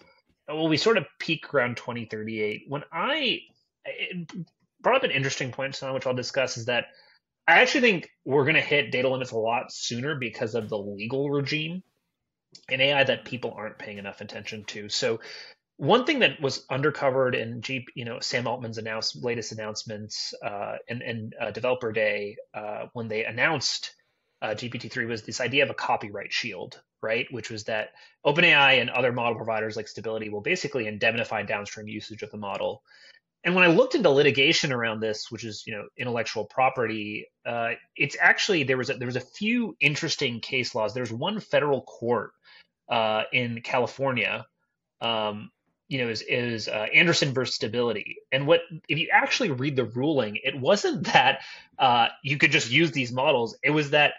[0.47, 2.65] well, we sort of peak around 2038.
[2.67, 3.39] When I
[4.81, 6.85] brought up an interesting point, which I'll discuss, is that
[7.47, 10.77] I actually think we're going to hit data limits a lot sooner because of the
[10.77, 11.83] legal regime
[12.69, 14.89] in AI that people aren't paying enough attention to.
[14.89, 15.19] So
[15.77, 20.77] one thing that was undercovered in Jeep, you know, Sam Altman's announced latest announcements uh,
[20.89, 23.93] and, and uh, Developer Day uh, when they announced
[24.45, 27.25] uh, GPT-3 was this idea of a copyright shield, right?
[27.31, 27.89] Which was that
[28.25, 32.83] OpenAI and other model providers like Stability will basically indemnify downstream usage of the model.
[33.43, 37.71] And when I looked into litigation around this, which is you know intellectual property, uh,
[37.95, 40.93] it's actually there was a, there was a few interesting case laws.
[40.93, 42.31] There's one federal court
[42.89, 44.45] uh, in California
[45.01, 45.51] um,
[45.87, 48.17] you know, is, is uh, Andersen versus stability.
[48.31, 51.41] And what, if you actually read the ruling, it wasn't that
[51.77, 53.57] uh, you could just use these models.
[53.63, 54.13] It was that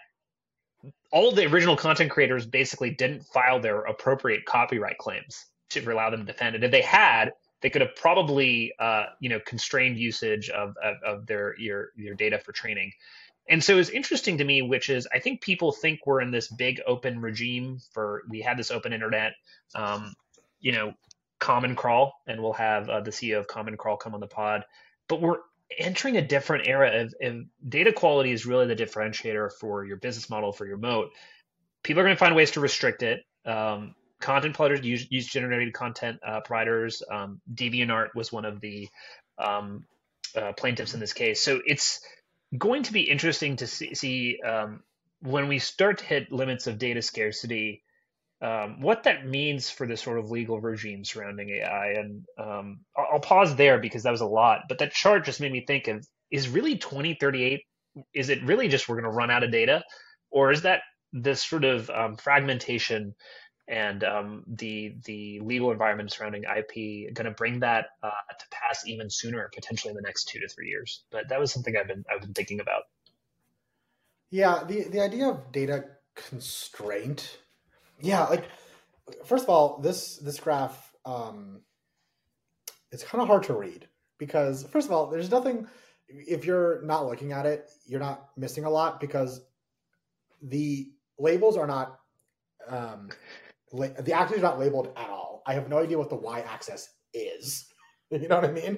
[1.11, 6.09] all of the original content creators basically didn't file their appropriate copyright claims to allow
[6.09, 6.63] them to defend it.
[6.63, 11.25] If they had, they could have probably, uh, you know, constrained usage of, of, of
[11.25, 12.91] their your your data for training.
[13.49, 16.49] And so it's interesting to me, which is I think people think we're in this
[16.49, 19.33] big open regime for we had this open internet,
[19.73, 20.13] um,
[20.59, 20.93] you know,
[21.39, 24.65] Common Crawl, and we'll have uh, the CEO of Common Crawl come on the pod.
[25.07, 25.37] But we're
[25.77, 30.29] entering a different era of, of, data quality is really the differentiator for your business
[30.29, 31.11] model for your moat.
[31.83, 33.23] People are going to find ways to restrict it.
[33.45, 37.03] Um, content providers use, use generated content uh, providers.
[37.11, 38.89] Um, DeviantArt was one of the
[39.37, 39.85] um,
[40.35, 41.41] uh, plaintiffs in this case.
[41.41, 42.01] So it's
[42.57, 44.83] going to be interesting to see, see um,
[45.21, 47.83] when we start to hit limits of data scarcity
[48.41, 51.93] um, what that means for the sort of legal regime surrounding AI.
[51.97, 54.61] And um, I'll, I'll, pause there because that was a lot.
[54.69, 57.61] But that chart just made me think of is really 2038,
[58.13, 59.83] is it really just we're going to run out of data?
[60.29, 60.81] Or is that
[61.13, 63.15] this sort of um, fragmentation
[63.67, 68.85] and um, the the legal environment surrounding IP going to bring that uh, to pass
[68.85, 71.03] even sooner, potentially in the next two to three years?
[71.11, 72.83] But that was something I've been I've been thinking about.
[74.29, 77.37] Yeah, the the idea of data constraint
[78.01, 78.45] yeah, like
[79.25, 81.61] first of all, this this graph um,
[82.91, 85.67] it's kind of hard to read because first of all, there's nothing.
[86.09, 89.41] If you're not looking at it, you're not missing a lot because
[90.41, 91.99] the labels are not
[92.67, 93.09] um,
[93.71, 95.43] la- the axes are not labeled at all.
[95.45, 97.67] I have no idea what the y-axis is.
[98.11, 98.77] you know what I mean?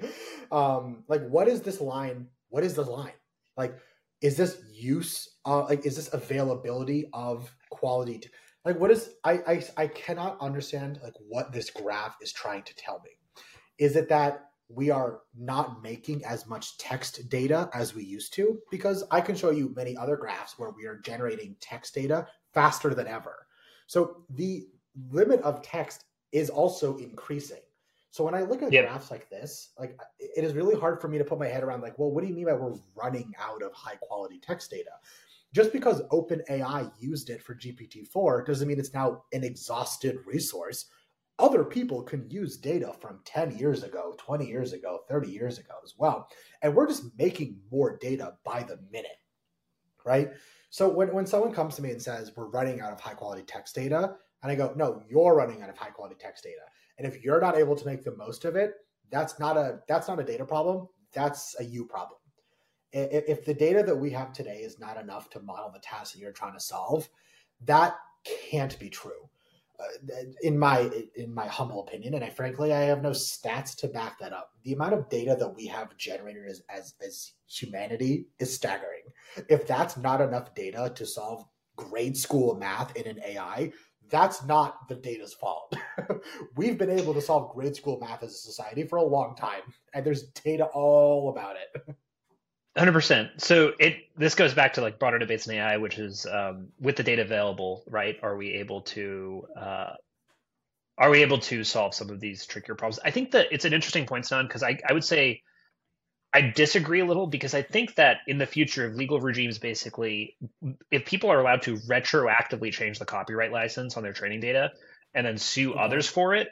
[0.52, 2.28] Um, like, what is this line?
[2.50, 3.14] What is the line?
[3.58, 3.78] Like,
[4.22, 5.30] is this use?
[5.46, 8.22] Uh, like, is this availability of quality?
[8.66, 12.76] Like what is I, I i cannot understand like what this graph is trying to
[12.76, 13.12] tell me.
[13.78, 18.60] Is it that we are not making as much text data as we used to?
[18.70, 22.94] Because i can show you many other graphs where we are generating text data faster
[22.94, 23.48] than ever.
[23.88, 24.68] So the
[25.12, 27.62] limit of text is also increasing.
[28.12, 28.88] So when i look at yep.
[28.88, 31.82] graphs like this like it is really hard for me to put my head around
[31.82, 34.92] like well what do you mean by we're running out of high quality text data
[35.54, 40.86] just because OpenAI used it for GPT-4 doesn't mean it's now an exhausted resource.
[41.40, 45.74] Other people can use data from 10 years ago, 20 years ago, 30 years ago
[45.84, 46.28] as well.
[46.62, 49.18] And we're just making more data by the minute,
[50.06, 50.30] right?
[50.70, 53.44] So when, when someone comes to me and says, we're running out of high quality
[53.44, 56.62] text data, and I go, no, you're running out of high quality text data.
[56.98, 58.74] And if you're not able to make the most of it,
[59.12, 60.88] that's not a that's not a data problem.
[61.14, 62.19] That's a you problem
[62.92, 66.20] if the data that we have today is not enough to model the task that
[66.20, 67.10] you're trying to solve,
[67.66, 69.30] that can't be true.
[69.80, 73.88] Uh, in my in my humble opinion, and I frankly I have no stats to
[73.88, 74.52] back that up.
[74.64, 79.04] The amount of data that we have generated as as, as humanity is staggering.
[79.48, 81.46] If that's not enough data to solve
[81.78, 83.72] grade school math in an AI,
[84.10, 85.74] that's not the data's fault.
[86.58, 89.62] We've been able to solve grade school math as a society for a long time,
[89.94, 91.96] and there's data all about it.
[92.78, 93.32] Hundred percent.
[93.38, 96.96] So it this goes back to like broader debates in AI, which is um, with
[96.96, 98.18] the data available, right?
[98.22, 99.94] Are we able to uh,
[100.98, 103.00] are we able to solve some of these trickier problems?
[103.04, 105.42] I think that it's an interesting point, Son, because I, I would say
[106.34, 110.36] I disagree a little because I think that in the future of legal regimes, basically,
[110.92, 114.72] if people are allowed to retroactively change the copyright license on their training data
[115.16, 115.80] and then sue mm-hmm.
[115.80, 116.50] others for it,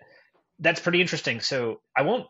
[0.59, 1.41] that's pretty interesting.
[1.41, 2.25] So I won't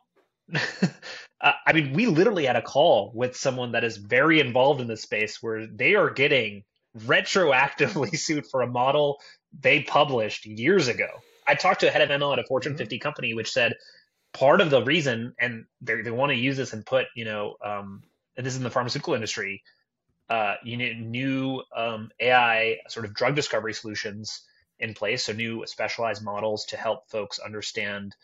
[1.41, 5.03] I mean, we literally had a call with someone that is very involved in this
[5.03, 6.63] space where they are getting
[6.97, 9.19] retroactively sued for a model
[9.60, 11.07] they published years ago.
[11.47, 12.79] I talked to a head of ML at a Fortune mm-hmm.
[12.79, 13.73] 50 company, which said
[14.33, 17.55] part of the reason, and they, they want to use this and put, you know,
[17.63, 18.03] um,
[18.36, 19.63] and this is in the pharmaceutical industry,
[20.29, 24.43] uh, you need new um, AI sort of drug discovery solutions
[24.79, 28.15] in place, so new specialized models to help folks understand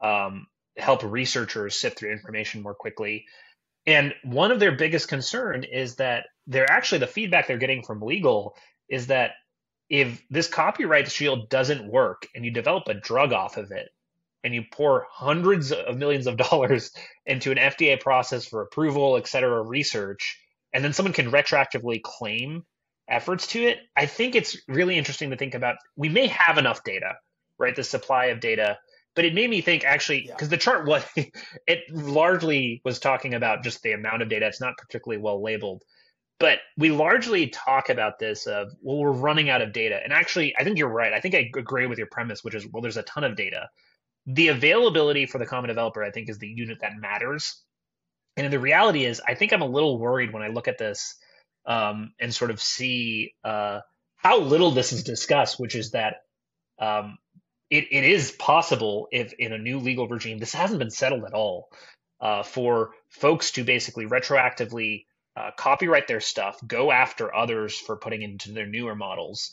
[0.00, 0.46] um,
[0.80, 3.26] help researchers sift through information more quickly.
[3.86, 8.02] And one of their biggest concern is that they're actually the feedback they're getting from
[8.02, 8.56] legal
[8.88, 9.32] is that
[9.88, 13.88] if this copyright shield doesn't work and you develop a drug off of it
[14.44, 16.92] and you pour hundreds of millions of dollars
[17.26, 20.38] into an FDA process for approval, et cetera, research,
[20.72, 22.64] and then someone can retroactively claim
[23.08, 25.76] efforts to it, I think it's really interesting to think about.
[25.96, 27.14] We may have enough data,
[27.58, 27.74] right?
[27.74, 28.78] The supply of data
[29.14, 30.48] but it made me think actually because yeah.
[30.48, 31.04] the chart was
[31.66, 34.46] it largely was talking about just the amount of data.
[34.46, 35.82] It's not particularly well labeled
[36.40, 40.00] but we largely talk about this of well we're running out of data.
[40.02, 41.12] And actually i think you're right.
[41.12, 43.68] I think i agree with your premise which is well there's a ton of data.
[44.26, 47.62] The availability for the common developer i think is the unit that matters.
[48.36, 51.14] And the reality is i think i'm a little worried when i look at this
[51.66, 53.80] um, and sort of see uh,
[54.16, 56.16] how little this is discussed which is that
[56.80, 57.18] um,
[57.70, 61.34] it, it is possible if in a new legal regime, this hasn't been settled at
[61.34, 61.70] all,
[62.20, 65.04] uh, for folks to basically retroactively
[65.36, 69.52] uh, copyright their stuff, go after others for putting into their newer models.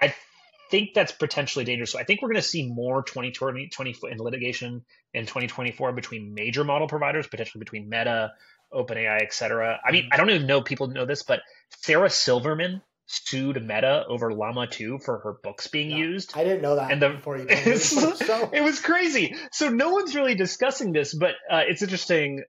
[0.00, 0.14] I
[0.70, 1.92] think that's potentially dangerous.
[1.92, 6.34] So I think we're going to see more 2020 20, in litigation in 2024 between
[6.34, 8.32] major model providers, potentially between Meta,
[8.72, 9.80] OpenAI, et cetera.
[9.84, 11.40] I mean, I don't even know people know this, but
[11.80, 16.32] Sarah Silverman sued Meta over Llama 2 for her books being used.
[16.36, 17.76] I didn't know that and the, before you told me.
[17.76, 18.50] so.
[18.52, 19.34] It was crazy.
[19.50, 22.44] So no one's really discussing this, but uh, it's interesting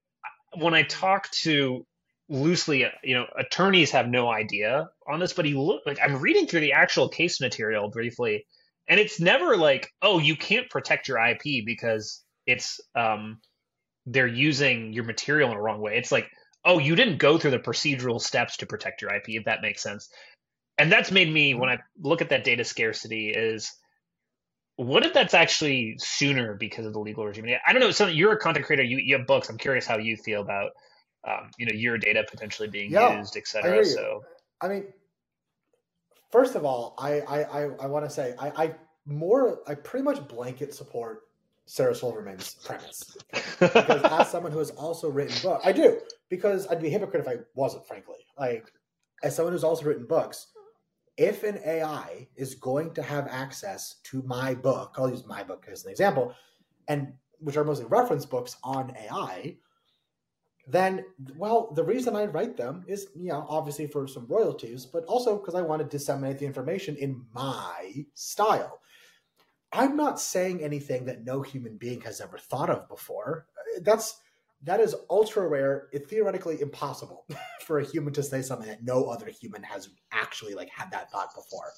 [0.57, 1.85] when I talk to
[2.27, 6.45] loosely, you know, attorneys have no idea on this, but he look like I'm reading
[6.45, 8.45] through the actual case material briefly,
[8.87, 13.39] and it's never like, oh, you can't protect your IP because it's um
[14.05, 15.97] they're using your material in a wrong way.
[15.97, 16.29] It's like,
[16.65, 19.81] oh, you didn't go through the procedural steps to protect your IP, if that makes
[19.81, 20.09] sense
[20.79, 23.71] and that's made me when I look at that data scarcity is
[24.77, 27.53] what if that's actually sooner because of the legal regime?
[27.67, 27.91] I don't know.
[27.91, 28.83] So you're a content creator.
[28.83, 29.49] You, you have books.
[29.49, 30.71] I'm curious how you feel about
[31.27, 33.83] um, you know your data potentially being yeah, used, etc.
[33.83, 34.23] So
[34.61, 34.85] I mean,
[36.31, 38.75] first of all, I I I, I want to say I, I
[39.05, 41.23] more I pretty much blanket support
[41.65, 43.17] Sarah Silverman's premise
[43.59, 45.99] because as someone who has also written books, I do
[46.29, 47.85] because I'd be a hypocrite if I wasn't.
[47.85, 48.71] Frankly, like
[49.23, 50.47] as someone who's also written books
[51.19, 55.67] if an AI is going to have access to my book, I'll use my book
[55.69, 56.33] as an example,
[56.87, 59.57] and which are mostly reference books on AI,
[60.65, 61.03] then
[61.35, 65.37] well, the reason I write them is you know obviously for some royalties, but also
[65.37, 68.79] because I want to disseminate the information in my style.
[69.73, 73.45] I'm not saying anything that no human being has ever thought of before.
[73.81, 74.19] That's
[74.63, 75.87] that is ultra rare.
[75.91, 77.25] It's theoretically impossible
[77.65, 81.11] for a human to say something that no other human has actually like had that
[81.11, 81.71] thought before.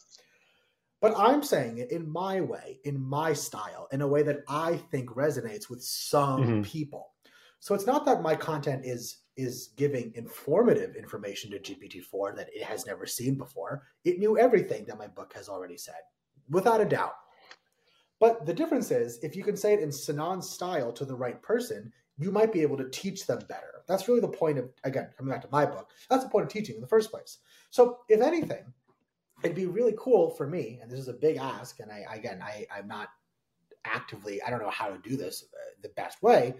[1.01, 4.77] But I'm saying it in my way, in my style, in a way that I
[4.91, 6.61] think resonates with some mm-hmm.
[6.61, 7.13] people.
[7.59, 12.63] So it's not that my content is is giving informative information to GPT-4 that it
[12.63, 13.83] has never seen before.
[14.03, 15.95] It knew everything that my book has already said,
[16.49, 17.13] without a doubt.
[18.19, 21.41] But the difference is, if you can say it in Sinan's style to the right
[21.41, 21.91] person,
[22.21, 23.83] you might be able to teach them better.
[23.87, 26.51] That's really the point of, again, coming back to my book, that's the point of
[26.51, 27.39] teaching in the first place.
[27.69, 28.63] So, if anything,
[29.43, 32.41] it'd be really cool for me, and this is a big ask, and I, again,
[32.41, 33.09] I, I'm not
[33.85, 36.53] actively, I don't know how to do this uh, the best way,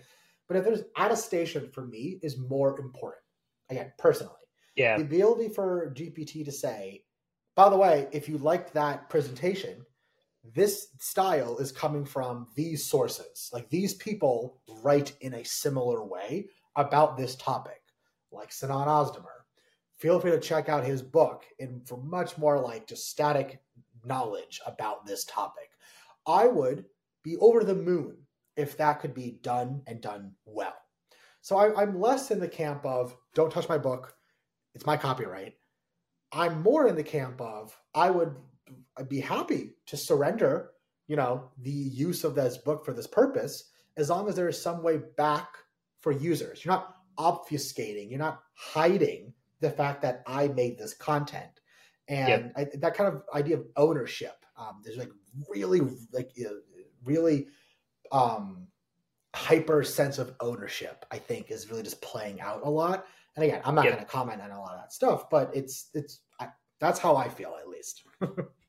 [0.47, 3.23] but if there's attestation for me is more important.
[3.69, 4.33] Again, personally.
[4.75, 4.97] Yeah.
[4.97, 7.03] The ability for GPT to say,
[7.55, 9.85] by the way, if you liked that presentation,
[10.43, 13.49] this style is coming from these sources.
[13.53, 17.81] Like these people write in a similar way about this topic,
[18.31, 19.25] like Sinan Ozdemir.
[19.97, 23.61] Feel free to check out his book and for much more like just static
[24.03, 25.69] knowledge about this topic.
[26.25, 26.85] I would
[27.23, 28.17] be over the moon
[28.55, 30.75] if that could be done and done well.
[31.41, 34.15] So I, I'm less in the camp of don't touch my book,
[34.73, 35.53] it's my copyright.
[36.31, 38.35] I'm more in the camp of I would
[38.97, 40.71] I'd be happy to surrender,
[41.07, 44.61] you know, the use of this book for this purpose, as long as there is
[44.61, 45.47] some way back
[46.01, 46.63] for users.
[46.63, 51.61] You're not obfuscating, you're not hiding the fact that I made this content,
[52.07, 52.53] and yep.
[52.55, 54.45] I, that kind of idea of ownership.
[54.57, 55.11] Um, there's like
[55.49, 56.31] really, like
[57.03, 57.47] really
[58.11, 58.67] um,
[59.35, 61.05] hyper sense of ownership.
[61.11, 63.05] I think is really just playing out a lot.
[63.35, 63.93] And again, I'm not yep.
[63.93, 66.49] going to comment on a lot of that stuff, but it's it's I,
[66.79, 68.03] that's how I feel at least.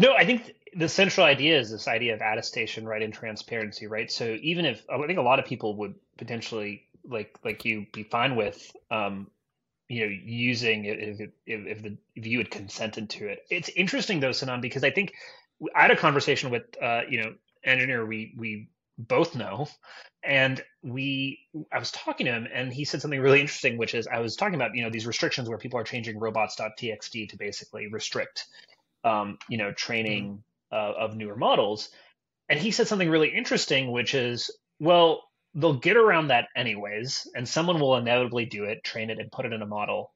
[0.00, 4.10] No, I think the central idea is this idea of attestation, right, and transparency, right?
[4.10, 8.04] So even if I think a lot of people would potentially like like you be
[8.04, 9.26] fine with um,
[9.88, 13.40] you know using it if, if, if the if you had consented to it.
[13.50, 15.12] It's interesting though, Sinan, because I think
[15.76, 19.68] I had a conversation with uh, you know engineer we we both know
[20.22, 21.38] and we
[21.72, 24.36] i was talking to him and he said something really interesting which is i was
[24.36, 28.46] talking about you know these restrictions where people are changing robots.txt to basically restrict
[29.04, 30.42] um, you know, training
[30.72, 31.88] uh, of newer models.
[32.48, 35.22] And he said something really interesting, which is, well,
[35.54, 39.46] they'll get around that anyways, and someone will inevitably do it, train it, and put
[39.46, 40.12] it in a model.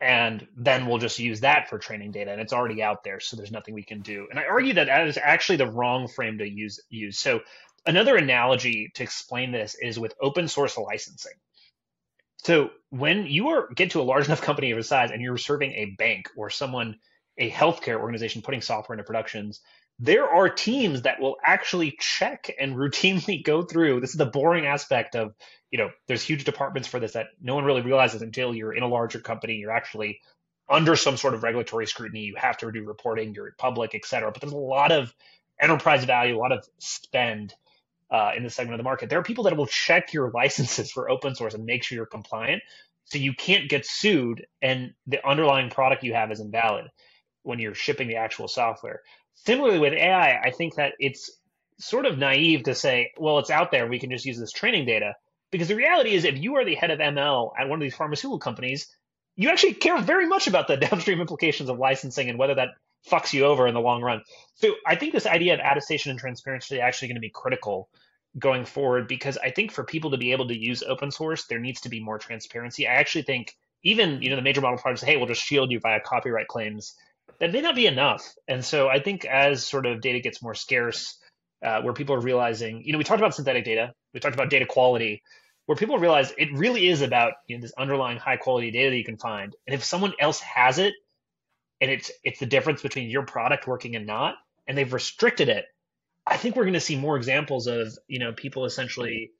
[0.00, 3.36] And then we'll just use that for training data, and it's already out there, so
[3.36, 4.26] there's nothing we can do.
[4.30, 6.80] And I argue that that is actually the wrong frame to use.
[6.90, 7.40] Use so
[7.86, 11.32] another analogy to explain this is with open source licensing.
[12.38, 15.38] So when you are get to a large enough company of a size and you're
[15.38, 16.96] serving a bank or someone
[17.38, 19.60] a healthcare organization putting software into productions,
[19.98, 24.00] there are teams that will actually check and routinely go through.
[24.00, 25.34] This is the boring aspect of,
[25.70, 28.82] you know, there's huge departments for this that no one really realizes until you're in
[28.82, 30.20] a larger company, you're actually
[30.68, 34.32] under some sort of regulatory scrutiny, you have to do reporting, you're public, et cetera.
[34.32, 35.14] But there's a lot of
[35.60, 37.54] enterprise value, a lot of spend
[38.10, 39.10] uh, in this segment of the market.
[39.10, 42.06] There are people that will check your licenses for open source and make sure you're
[42.06, 42.62] compliant.
[43.06, 46.86] So you can't get sued and the underlying product you have is invalid
[47.44, 49.02] when you're shipping the actual software.
[49.34, 51.30] Similarly with AI, I think that it's
[51.78, 54.86] sort of naive to say, well, it's out there, we can just use this training
[54.86, 55.14] data.
[55.50, 57.94] Because the reality is, if you are the head of ML at one of these
[57.94, 58.88] pharmaceutical companies,
[59.36, 62.70] you actually care very much about the downstream implications of licensing and whether that
[63.08, 64.22] fucks you over in the long run.
[64.56, 67.88] So I think this idea of attestation and transparency is actually going to be critical
[68.38, 71.60] going forward because I think for people to be able to use open source, there
[71.60, 72.88] needs to be more transparency.
[72.88, 75.78] I actually think even you know the major model providers hey, we'll just shield you
[75.80, 76.94] via copyright claims
[77.40, 78.24] that may not be enough.
[78.48, 81.18] And so I think as sort of data gets more scarce,
[81.64, 84.50] uh, where people are realizing, you know, we talked about synthetic data, we talked about
[84.50, 85.22] data quality,
[85.66, 88.96] where people realize it really is about you know, this underlying high quality data that
[88.96, 89.54] you can find.
[89.66, 90.94] And if someone else has it,
[91.80, 95.64] and it's it's the difference between your product working and not, and they've restricted it,
[96.26, 99.30] I think we're going to see more examples of you know people essentially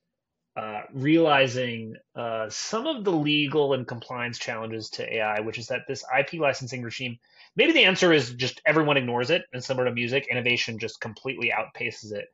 [0.57, 5.83] uh, realizing uh, some of the legal and compliance challenges to AI, which is that
[5.89, 7.19] this IP licensing regime
[7.57, 11.53] Maybe the answer is just everyone ignores it, and similar to music, innovation just completely
[11.57, 12.27] outpaces it.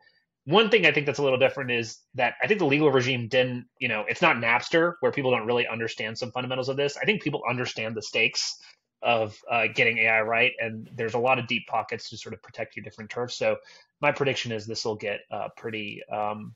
[0.44, 3.28] One thing I think that's a little different is that I think the legal regime
[3.28, 6.96] didn't, you know, it's not Napster where people don't really understand some fundamentals of this.
[6.96, 8.56] I think people understand the stakes
[9.02, 12.42] of uh, getting AI right, and there's a lot of deep pockets to sort of
[12.42, 13.36] protect your different turfs.
[13.36, 13.56] So
[14.00, 16.54] my prediction is this will get uh, pretty um,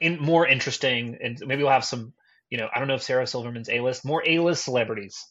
[0.00, 2.12] in, more interesting, and maybe we'll have some
[2.50, 5.24] you know, I don't know if Sarah Silverman's A list, more A list celebrities,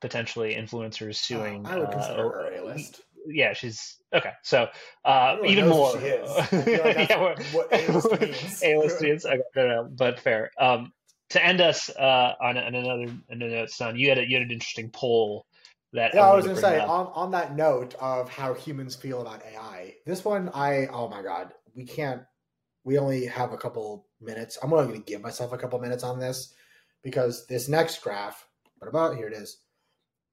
[0.00, 1.64] potentially influencers suing.
[1.64, 3.00] Uh, I would uh, consider her A list.
[3.26, 4.32] Yeah, she's okay.
[4.42, 4.68] So
[5.04, 5.92] uh, even more.
[5.92, 6.30] She is.
[6.52, 7.72] I like yeah, what
[8.62, 9.24] A-list means.
[9.24, 10.50] Okay, no, no, but fair.
[10.60, 10.92] Um,
[11.30, 14.36] to end us uh, on, on another on a note, son, you had a, you
[14.36, 15.46] had an interesting poll
[15.94, 19.22] that Yeah, I wanted was gonna say on, on that note of how humans feel
[19.22, 19.94] about AI.
[20.04, 22.22] This one, I oh my god, we can't.
[22.84, 24.58] We only have a couple minutes.
[24.62, 26.54] I'm only going to give myself a couple minutes on this
[27.02, 28.46] because this next graph.
[28.78, 29.28] What about here?
[29.28, 29.58] It is.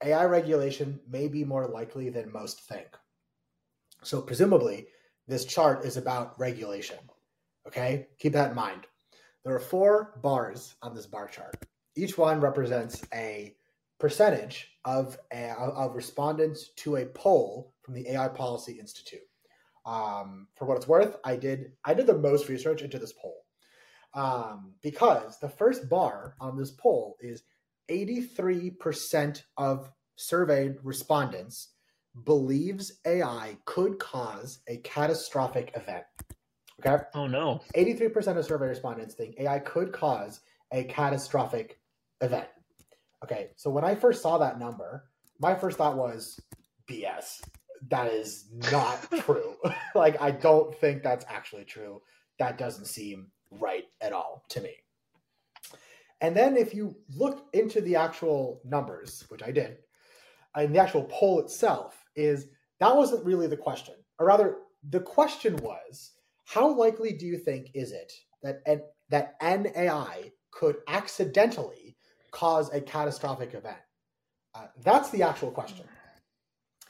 [0.04, 2.88] AI regulation may be more likely than most think.
[4.04, 4.88] So presumably,
[5.28, 6.97] this chart is about regulation.
[7.68, 8.88] Okay, keep that in mind.
[9.45, 11.56] There are four bars on this bar chart.
[11.95, 13.56] Each one represents a
[13.99, 19.22] percentage of, a, of respondents to a poll from the AI Policy Institute.
[19.86, 23.41] Um, for what it's worth, I did I did the most research into this poll
[24.13, 27.43] um, because the first bar on this poll is
[27.89, 31.69] 83% of surveyed respondents
[32.23, 36.03] believes AI could cause a catastrophic event.
[36.86, 37.03] Okay.
[37.13, 37.61] Oh no!
[37.75, 40.41] 83% of survey respondents think AI could cause
[40.73, 41.79] a catastrophic
[42.21, 42.47] event.
[43.23, 45.05] Okay, so when I first saw that number,
[45.39, 46.39] my first thought was
[46.89, 47.41] BS.
[47.89, 49.55] That is not true.
[49.95, 52.01] like, I don't think that's actually true.
[52.39, 54.75] That doesn't seem right at all to me.
[56.21, 59.77] And then if you look into the actual numbers, which I did,
[60.55, 62.47] and the actual poll itself, is
[62.79, 63.95] that wasn't really the question.
[64.19, 64.57] Or rather,
[64.88, 66.11] the question was
[66.45, 68.11] how likely do you think is it
[68.43, 71.95] that an, that an AI could accidentally
[72.32, 73.77] cause a catastrophic event?
[74.53, 75.86] Uh, that's the actual question.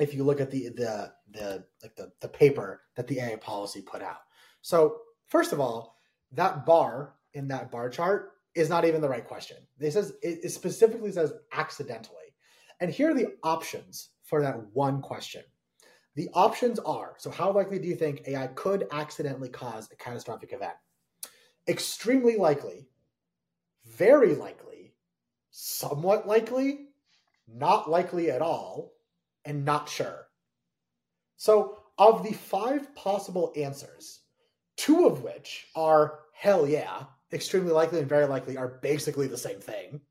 [0.01, 3.81] If you look at the the the like the, the paper that the AI policy
[3.81, 4.21] put out.
[4.61, 4.97] So
[5.27, 5.97] first of all,
[6.33, 9.57] that bar in that bar chart is not even the right question.
[9.79, 12.17] It says it specifically says accidentally.
[12.79, 15.43] And here are the options for that one question.
[16.15, 20.51] The options are so, how likely do you think AI could accidentally cause a catastrophic
[20.51, 20.73] event?
[21.67, 22.87] Extremely likely,
[23.85, 24.93] very likely,
[25.51, 26.87] somewhat likely,
[27.47, 28.93] not likely at all,
[29.45, 30.27] and not sure.
[31.37, 34.21] So, of the five possible answers,
[34.77, 39.59] two of which are hell yeah, extremely likely and very likely are basically the same
[39.59, 40.01] thing.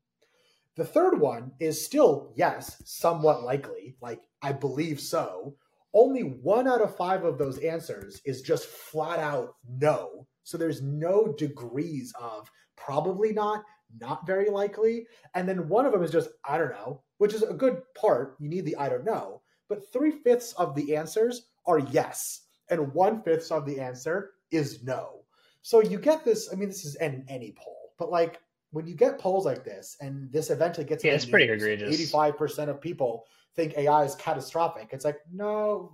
[0.77, 5.55] The third one is still yes, somewhat likely, like I believe so.
[5.93, 10.27] Only one out of five of those answers is just flat out no.
[10.43, 13.63] So there's no degrees of probably not,
[13.99, 15.05] not very likely.
[15.35, 18.35] And then one of them is just I don't know, which is a good part.
[18.39, 19.43] You need the I don't know.
[19.69, 24.81] But three fifths of the answers are yes, and one fifth of the answer is
[24.83, 25.21] no.
[25.61, 26.49] So you get this.
[26.51, 28.39] I mean, this is in any poll, but like
[28.71, 31.93] when you get polls like this, and this eventually gets Yeah, it's pretty egregious.
[31.93, 34.89] Eighty-five percent of people think AI is catastrophic.
[34.91, 35.91] It's like no,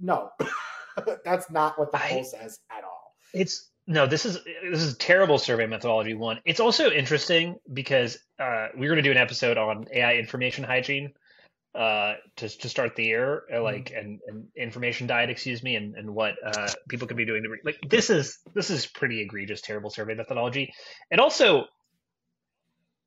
[0.00, 0.30] no,
[1.24, 3.14] that's not what the I- poll says at all.
[3.32, 4.06] It's no.
[4.06, 6.14] This is this is terrible survey methodology.
[6.14, 6.40] One.
[6.44, 11.12] It's also interesting because uh, we're going to do an episode on AI information hygiene
[11.74, 15.96] uh, to to start the year, uh, like and, and information diet, excuse me, and
[15.96, 19.20] and what uh, people could be doing to re- like this is this is pretty
[19.20, 20.72] egregious, terrible survey methodology,
[21.10, 21.64] and also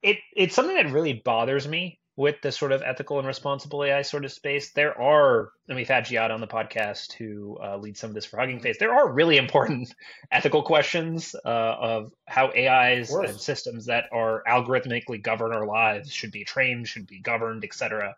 [0.03, 4.01] it it's something that really bothers me with the sort of ethical and responsible AI
[4.01, 4.71] sort of space.
[4.71, 8.25] There are, and we've had Giada on the podcast who uh, leads some of this
[8.25, 8.77] for Hugging Face.
[8.79, 9.93] There are really important
[10.31, 16.11] ethical questions uh, of how AIs Of and systems that are algorithmically govern our lives
[16.11, 18.15] should be trained, should be governed, etc.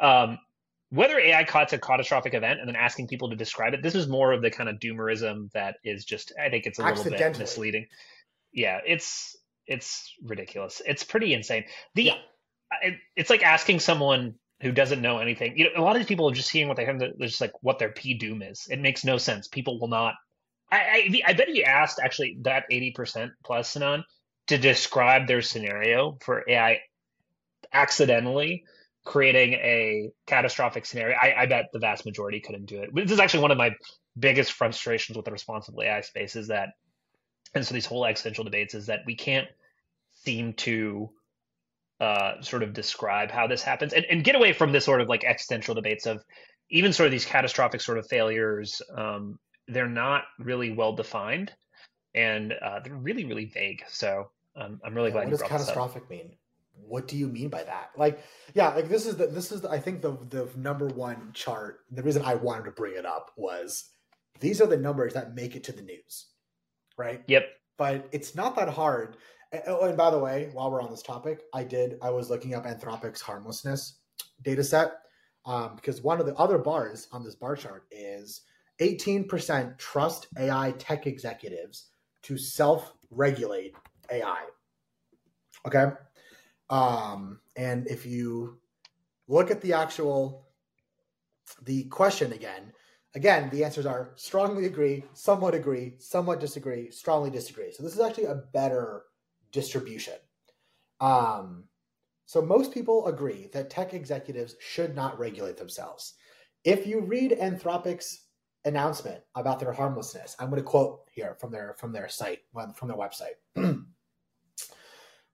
[0.00, 0.38] Um,
[0.90, 4.08] whether AI caught a catastrophic event and then asking people to describe it, this is
[4.08, 7.38] more of the kind of doomerism that is just, I think it's a little bit
[7.38, 7.86] misleading.
[8.52, 9.36] Yeah, it's
[9.68, 10.82] it's ridiculous.
[10.84, 11.66] It's pretty insane.
[11.94, 12.14] The Yeah.
[12.72, 15.56] I- it's like asking someone who doesn't know anything.
[15.56, 16.98] You know, a lot of these people are just seeing what they have.
[16.98, 18.66] They're just like what their P doom is.
[18.70, 19.48] It makes no sense.
[19.48, 20.14] People will not.
[20.72, 24.04] I I, I bet you asked actually that eighty percent plus Sinan
[24.48, 26.80] to describe their scenario for AI
[27.72, 28.64] accidentally
[29.04, 32.90] creating a catastrophic scenario, I, I bet the vast majority couldn't do it.
[32.94, 33.72] This is actually one of my
[34.18, 36.70] biggest frustrations with the responsible AI space is that,
[37.54, 39.48] and so these whole existential debates is that we can't
[40.24, 41.10] seem to
[42.00, 45.08] uh, sort of describe how this happens and, and get away from this sort of
[45.08, 46.24] like existential debates of
[46.70, 48.80] even sort of these catastrophic sort of failures.
[48.96, 51.52] Um, they're not really well defined
[52.14, 53.82] and uh, they're really, really vague.
[53.88, 55.74] So um, I'm really Yeah, glad what you does brought this up.
[55.74, 56.36] catastrophic mean?
[56.80, 57.90] What do you mean by that?
[57.96, 58.20] Like,
[58.54, 61.80] yeah, like this is the this is the, I think the the number one chart.
[61.90, 63.90] The reason I wanted to bring it up was
[64.40, 66.26] these are the numbers that make it to the news,
[66.96, 67.22] right?
[67.26, 67.48] Yep.
[67.76, 69.16] But it's not that hard.
[69.66, 72.54] Oh, and by the way, while we're on this topic, I did I was looking
[72.54, 74.00] up Anthropic's harmlessness
[74.42, 74.92] data set
[75.46, 78.42] um, because one of the other bars on this bar chart is
[78.80, 81.88] 18% trust AI tech executives
[82.22, 83.74] to self-regulate
[84.10, 84.44] AI.
[85.66, 85.86] Okay.
[86.70, 88.58] Um, and if you
[89.26, 90.46] look at the actual
[91.64, 92.72] the question again,
[93.14, 97.72] again, the answers are strongly agree, somewhat agree, somewhat disagree, strongly disagree.
[97.72, 99.04] So this is actually a better
[99.52, 100.14] distribution.
[101.00, 101.64] Um,
[102.26, 106.14] so most people agree that tech executives should not regulate themselves.
[106.64, 108.26] If you read Anthropic's
[108.64, 112.40] announcement about their harmlessness, I'm going to quote here from their from their site,
[112.74, 113.36] from their website.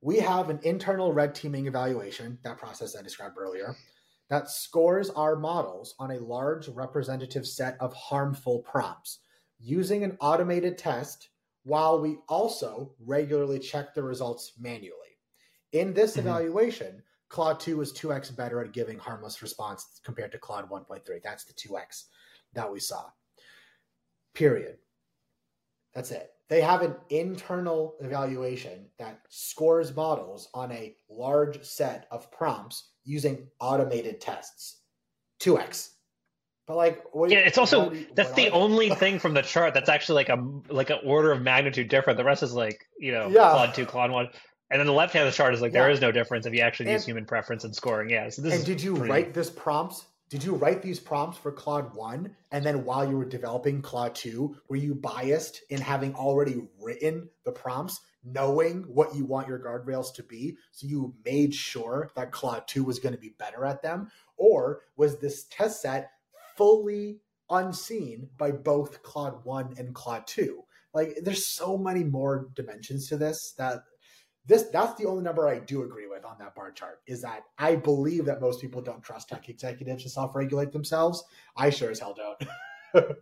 [0.01, 3.75] we have an internal red teaming evaluation, that process I described earlier,
[4.29, 9.21] that scores our models on a large representative set of harmful prompts
[9.59, 11.31] using an automated test
[11.65, 15.19] while we also regularly check the results manually.
[15.73, 16.21] In this mm-hmm.
[16.21, 21.01] evaluation, Claude 2 was 2x better at giving harmless response compared to Claude 1.3.
[21.23, 22.05] That's the 2x
[22.53, 23.07] that we saw.
[24.35, 24.77] Period.
[25.95, 26.31] That's it.
[26.49, 33.49] They have an internal evaluation that scores models on a large set of prompts using
[33.61, 34.83] automated tests.
[35.41, 35.94] 2x.
[36.67, 40.17] But like, what, yeah, it's also that's the only thing from the chart that's actually
[40.17, 42.17] like a like an order of magnitude different.
[42.17, 43.51] The rest is like you know yeah.
[43.51, 44.29] Claude two, Claude one,
[44.71, 45.83] and then the left hand of the chart is like yeah.
[45.83, 48.09] there is no difference if you actually and, use human preference and scoring.
[48.09, 48.31] Yeah.
[48.31, 49.11] So this and did you pretty...
[49.11, 50.07] write this prompts?
[50.31, 54.15] Did you write these prompts for Claude one, and then while you were developing Claude
[54.15, 58.01] two, were you biased in having already written the prompts?
[58.25, 62.83] knowing what you want your guardrails to be so you made sure that claude 2
[62.83, 66.11] was going to be better at them or was this test set
[66.57, 70.63] fully unseen by both Claude 1 and Claude 2.
[70.93, 73.81] Like there's so many more dimensions to this that
[74.47, 77.45] this that's the only number I do agree with on that bar chart is that
[77.59, 81.25] I believe that most people don't trust tech executives to self-regulate themselves.
[81.57, 83.05] I sure as hell don't.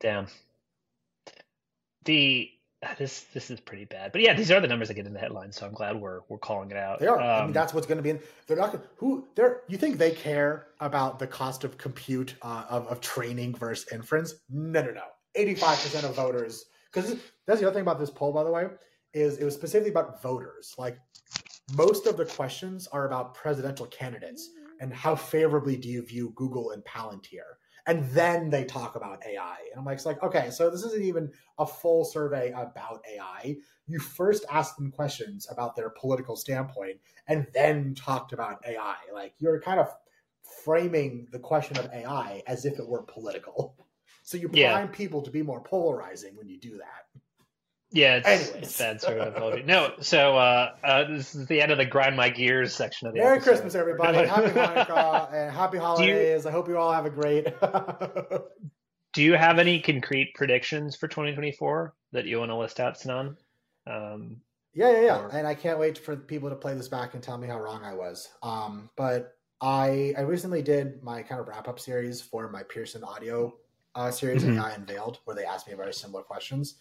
[0.00, 0.26] Damn.
[2.04, 2.50] The
[2.98, 4.12] this this is pretty bad.
[4.12, 6.20] But yeah, these are the numbers that get in the headlines, so I'm glad we're
[6.28, 7.00] we're calling it out.
[7.00, 7.20] They are.
[7.20, 8.20] Um, I mean, um, that's what's going to be in.
[8.46, 9.62] They're not gonna, who they're.
[9.68, 14.34] You think they care about the cost of compute uh, of of training versus inference?
[14.50, 15.02] No, no, no.
[15.34, 16.66] Eighty five percent of voters.
[16.92, 17.16] Because
[17.46, 18.66] that's the other thing about this poll, by the way,
[19.14, 20.74] is it was specifically about voters.
[20.76, 20.98] Like
[21.74, 26.72] most of the questions are about presidential candidates and how favorably do you view Google
[26.72, 27.56] and Palantir
[27.86, 29.56] and then they talk about AI.
[29.70, 33.56] And I'm like, it's like, okay, so this isn't even a full survey about AI.
[33.86, 38.96] You first asked them questions about their political standpoint and then talked about AI.
[39.12, 39.88] Like you're kind of
[40.64, 43.76] framing the question of AI as if it were political.
[44.24, 44.86] So you prime yeah.
[44.86, 47.21] people to be more polarizing when you do that.
[47.92, 51.78] Yeah, it's, it's bad sort of No, so uh, uh, this is the end of
[51.78, 53.20] the grind my gears section of the.
[53.20, 53.50] Merry episode.
[53.50, 54.26] Christmas, everybody!
[54.26, 56.44] Happy Hanukkah and happy holidays.
[56.44, 57.48] You, I hope you all have a great.
[59.12, 63.36] do you have any concrete predictions for 2024 that you want to list out, Sinan?
[63.86, 64.40] Um,
[64.72, 65.18] yeah, yeah, yeah.
[65.20, 65.28] Or...
[65.28, 67.84] And I can't wait for people to play this back and tell me how wrong
[67.84, 68.30] I was.
[68.42, 73.04] Um, but I I recently did my kind of wrap up series for my Pearson
[73.04, 73.54] Audio
[73.94, 74.58] uh, series, mm-hmm.
[74.58, 76.76] AI Unveiled, where they asked me very similar questions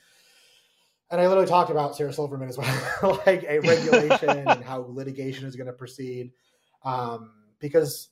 [1.12, 5.45] and I literally talked about Sarah Silverman as well, like a regulation and how litigation
[5.45, 6.32] is going to proceed.
[6.86, 8.09] Um, because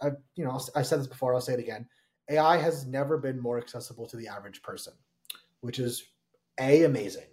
[0.00, 1.86] uh, I, you know, I said this before, I'll say it again.
[2.30, 4.92] AI has never been more accessible to the average person,
[5.60, 6.04] which is
[6.60, 7.28] a amazing,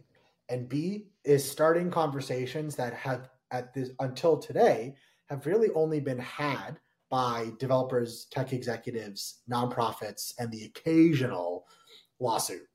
[0.49, 4.93] and b is starting conversations that have at this until today
[5.29, 11.65] have really only been had by developers, tech executives, nonprofits, and the occasional
[12.19, 12.67] lawsuit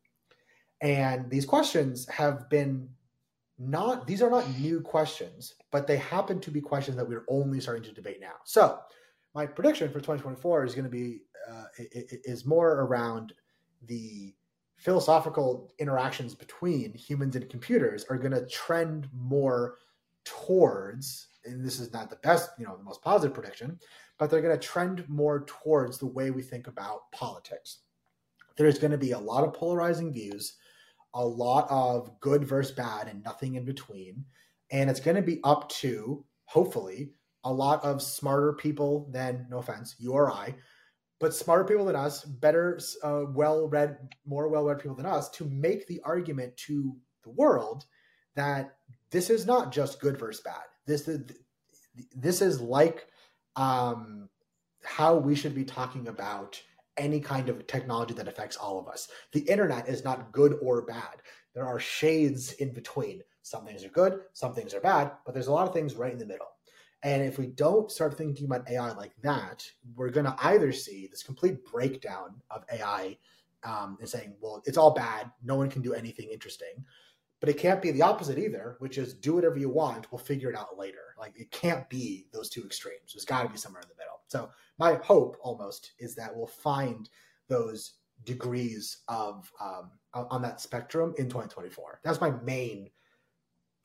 [0.80, 2.88] and these questions have been
[3.58, 7.60] not, these are not new questions, but they happen to be questions that we're only
[7.60, 8.34] starting to debate now.
[8.44, 8.78] So,
[9.34, 13.34] my prediction for 2024 is going to be, uh, is more around
[13.86, 14.34] the
[14.78, 19.78] philosophical interactions between humans and computers are going to trend more
[20.24, 23.78] towards and this is not the best you know the most positive prediction
[24.18, 27.78] but they're going to trend more towards the way we think about politics
[28.56, 30.54] there's going to be a lot of polarizing views
[31.14, 34.24] a lot of good versus bad and nothing in between.
[34.70, 37.12] And it's going to be up to, hopefully,
[37.44, 40.54] a lot of smarter people than, no offense, you or I,
[41.20, 45.30] but smarter people than us, better, uh, well read, more well read people than us
[45.30, 46.94] to make the argument to
[47.24, 47.84] the world
[48.36, 48.76] that
[49.10, 50.62] this is not just good versus bad.
[50.86, 51.30] This is,
[52.14, 53.06] this is like
[53.56, 54.28] um,
[54.84, 56.60] how we should be talking about
[56.98, 59.08] any kind of technology that affects all of us.
[59.32, 61.22] The internet is not good or bad.
[61.54, 63.22] There are shades in between.
[63.42, 66.12] Some things are good, some things are bad, but there's a lot of things right
[66.12, 66.48] in the middle.
[67.02, 71.06] And if we don't start thinking about AI like that, we're going to either see
[71.06, 73.16] this complete breakdown of AI
[73.64, 75.30] um, and saying, well, it's all bad.
[75.42, 76.84] No one can do anything interesting.
[77.40, 80.10] But it can't be the opposite either, which is do whatever you want.
[80.10, 81.14] We'll figure it out later.
[81.16, 83.12] Like it can't be those two extremes.
[83.14, 84.20] There's got to be somewhere in the middle.
[84.26, 87.08] So my hope almost is that we'll find
[87.48, 92.00] those degrees of um, on that spectrum in 2024.
[92.02, 92.90] That's my main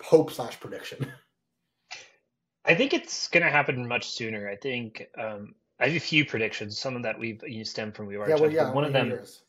[0.01, 1.11] hope slash prediction.
[2.65, 4.49] I think it's going to happen much sooner.
[4.49, 6.79] I think um, I have a few predictions.
[6.79, 9.09] Some of that we've you stem from we already yeah, well, yeah, one of them.
[9.09, 9.43] Yours.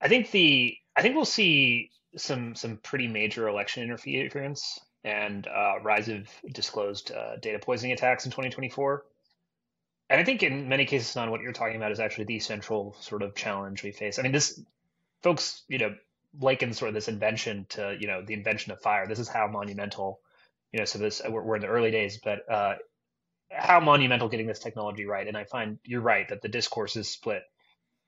[0.00, 5.80] I think the I think we'll see some some pretty major election interference and uh,
[5.82, 9.04] rise of disclosed uh, data poisoning attacks in 2024.
[10.10, 12.96] And I think in many cases, on what you're talking about is actually the central
[13.00, 14.18] sort of challenge we face.
[14.18, 14.60] I mean, this
[15.22, 15.94] folks, you know,
[16.40, 19.06] liken sort of this invention to you know the invention of fire.
[19.06, 20.20] This is how monumental
[20.72, 22.74] you know, so this we're, we're in the early days, but uh,
[23.50, 25.28] how monumental getting this technology right.
[25.28, 27.42] And I find you're right that the discourse is split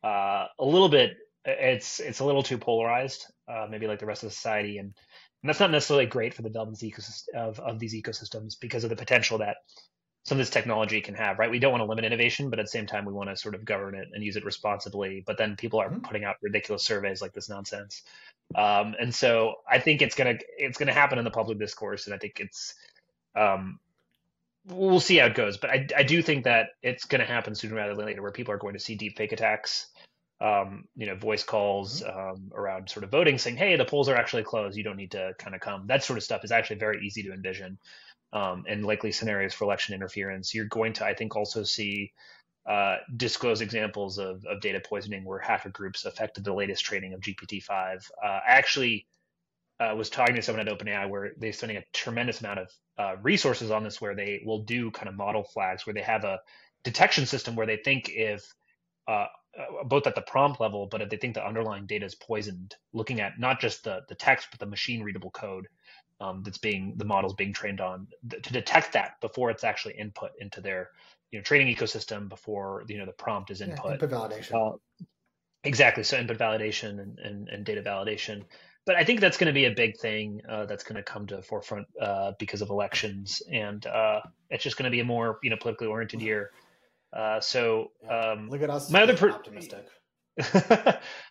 [0.02, 1.16] uh, a little bit.
[1.44, 4.94] It's it's a little too polarized, uh, maybe like the rest of society, and,
[5.42, 6.82] and that's not necessarily great for the development
[7.34, 9.58] of of these ecosystems because of the potential that
[10.24, 11.38] some of this technology can have.
[11.38, 13.36] Right, we don't want to limit innovation, but at the same time, we want to
[13.36, 15.22] sort of govern it and use it responsibly.
[15.26, 16.00] But then people are mm-hmm.
[16.00, 18.02] putting out ridiculous surveys like this nonsense.
[18.54, 22.14] Um, and so I think it's gonna it's gonna happen in the public discourse, and
[22.14, 22.74] I think it's
[23.34, 23.78] um,
[24.66, 25.56] we'll see how it goes.
[25.56, 28.32] But I, I do think that it's going to happen sooner rather than later, where
[28.32, 29.86] people are going to see deep fake attacks,
[30.40, 32.18] um, you know, voice calls mm-hmm.
[32.18, 34.76] um, around sort of voting, saying, "Hey, the polls are actually closed.
[34.76, 37.22] You don't need to kind of come." That sort of stuff is actually very easy
[37.24, 37.78] to envision,
[38.34, 40.52] um, and likely scenarios for election interference.
[40.52, 42.12] You're going to, I think, also see
[42.68, 47.20] uh, disclose examples of, of data poisoning where hacker groups affected the latest training of
[47.20, 47.70] GPT-5.
[48.22, 49.06] Uh, I actually
[49.78, 53.16] uh, was talking to someone at OpenAI where they're spending a tremendous amount of uh,
[53.22, 56.40] resources on this, where they will do kind of model flags, where they have a
[56.82, 58.52] detection system where they think if
[59.08, 59.26] uh,
[59.58, 62.74] uh, both at the prompt level, but if they think the underlying data is poisoned,
[62.92, 65.66] looking at not just the the text but the machine readable code
[66.20, 69.94] um, that's being the models being trained on th- to detect that before it's actually
[69.94, 70.90] input into their
[71.30, 73.86] you know training ecosystem before you know the prompt is input.
[73.86, 74.74] Yeah, input validation.
[74.74, 74.76] Uh,
[75.64, 76.04] exactly.
[76.04, 78.44] So input validation and, and, and, data validation.
[78.86, 81.26] But I think that's going to be a big thing uh, that's going to come
[81.26, 85.04] to the forefront uh, because of elections, and uh, it's just going to be a
[85.04, 86.50] more you know politically oriented year.
[87.12, 88.90] Uh, so um, look at us.
[88.90, 89.86] My other per- optimistic.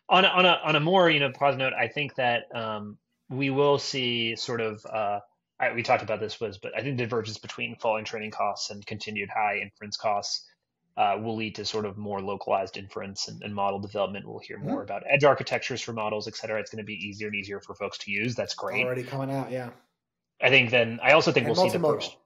[0.10, 2.98] on a, on a on a more you know positive note, I think that um,
[3.34, 5.20] we will see sort of uh,
[5.60, 8.70] I, we talked about this was, but I think the divergence between falling training costs
[8.70, 10.46] and continued high inference costs
[10.98, 14.28] uh, will lead to sort of more localized inference and, and model development.
[14.28, 14.82] We'll hear more mm-hmm.
[14.82, 16.60] about edge architectures for models, et cetera.
[16.60, 18.36] It's going to be easier and easier for folks to use.
[18.36, 18.86] That's great.
[18.86, 19.70] Already coming out, yeah.
[20.42, 22.18] I think then I also think and we'll see the first.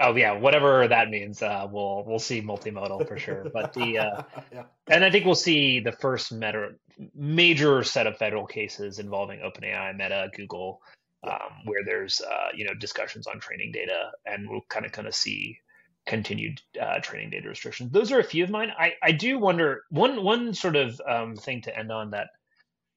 [0.00, 3.46] Oh yeah, whatever that means, uh, we'll we'll see multimodal for sure.
[3.52, 4.22] But the uh,
[4.52, 4.62] yeah.
[4.88, 6.70] and I think we'll see the first meta,
[7.14, 10.80] major set of federal cases involving OpenAI, Meta, Google,
[11.26, 15.06] um, where there's uh, you know discussions on training data, and we'll kind of kind
[15.06, 15.58] of see
[16.06, 17.92] continued uh, training data restrictions.
[17.92, 18.72] Those are a few of mine.
[18.76, 22.28] I, I do wonder one one sort of um, thing to end on that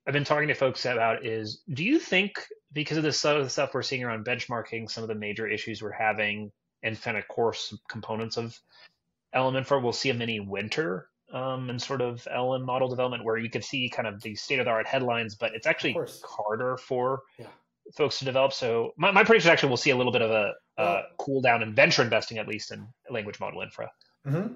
[0.06, 2.34] I've been talking to folks about is do you think
[2.74, 6.52] because of the stuff we're seeing around benchmarking, some of the major issues we're having
[6.84, 8.58] and kind of course components of
[9.36, 13.38] LLM for, we'll see a mini winter um, and sort of LLM model development where
[13.38, 16.78] you can see kind of the state of the art headlines, but it's actually harder
[16.78, 17.48] for yeah
[17.94, 18.54] folks to develop.
[18.54, 21.62] So my, my prediction actually we'll see a little bit of a, a cool down
[21.62, 23.92] in venture investing, at least in language model infra.
[24.26, 24.56] Mm-hmm.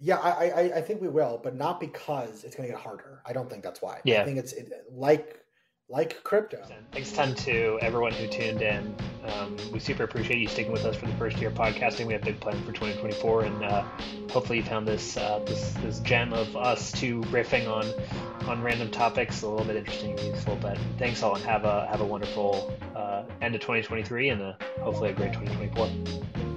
[0.00, 3.20] Yeah, I, I, I think we will, but not because it's going to get harder.
[3.26, 4.00] I don't think that's why.
[4.04, 4.22] Yeah.
[4.22, 5.40] I think it's it, like
[5.88, 6.62] like crypto.
[6.92, 8.94] Thanks ton to everyone who tuned in.
[9.24, 12.06] Um, we super appreciate you sticking with us for the first year of podcasting.
[12.06, 13.82] We have big plans for 2024, and uh,
[14.30, 17.86] hopefully you found this, uh, this this gem of us two riffing on
[18.48, 20.56] on random topics a little bit interesting and useful.
[20.56, 24.58] But thanks all, and have a have a wonderful uh, end of 2023, and a,
[24.80, 26.47] hopefully a great 2024.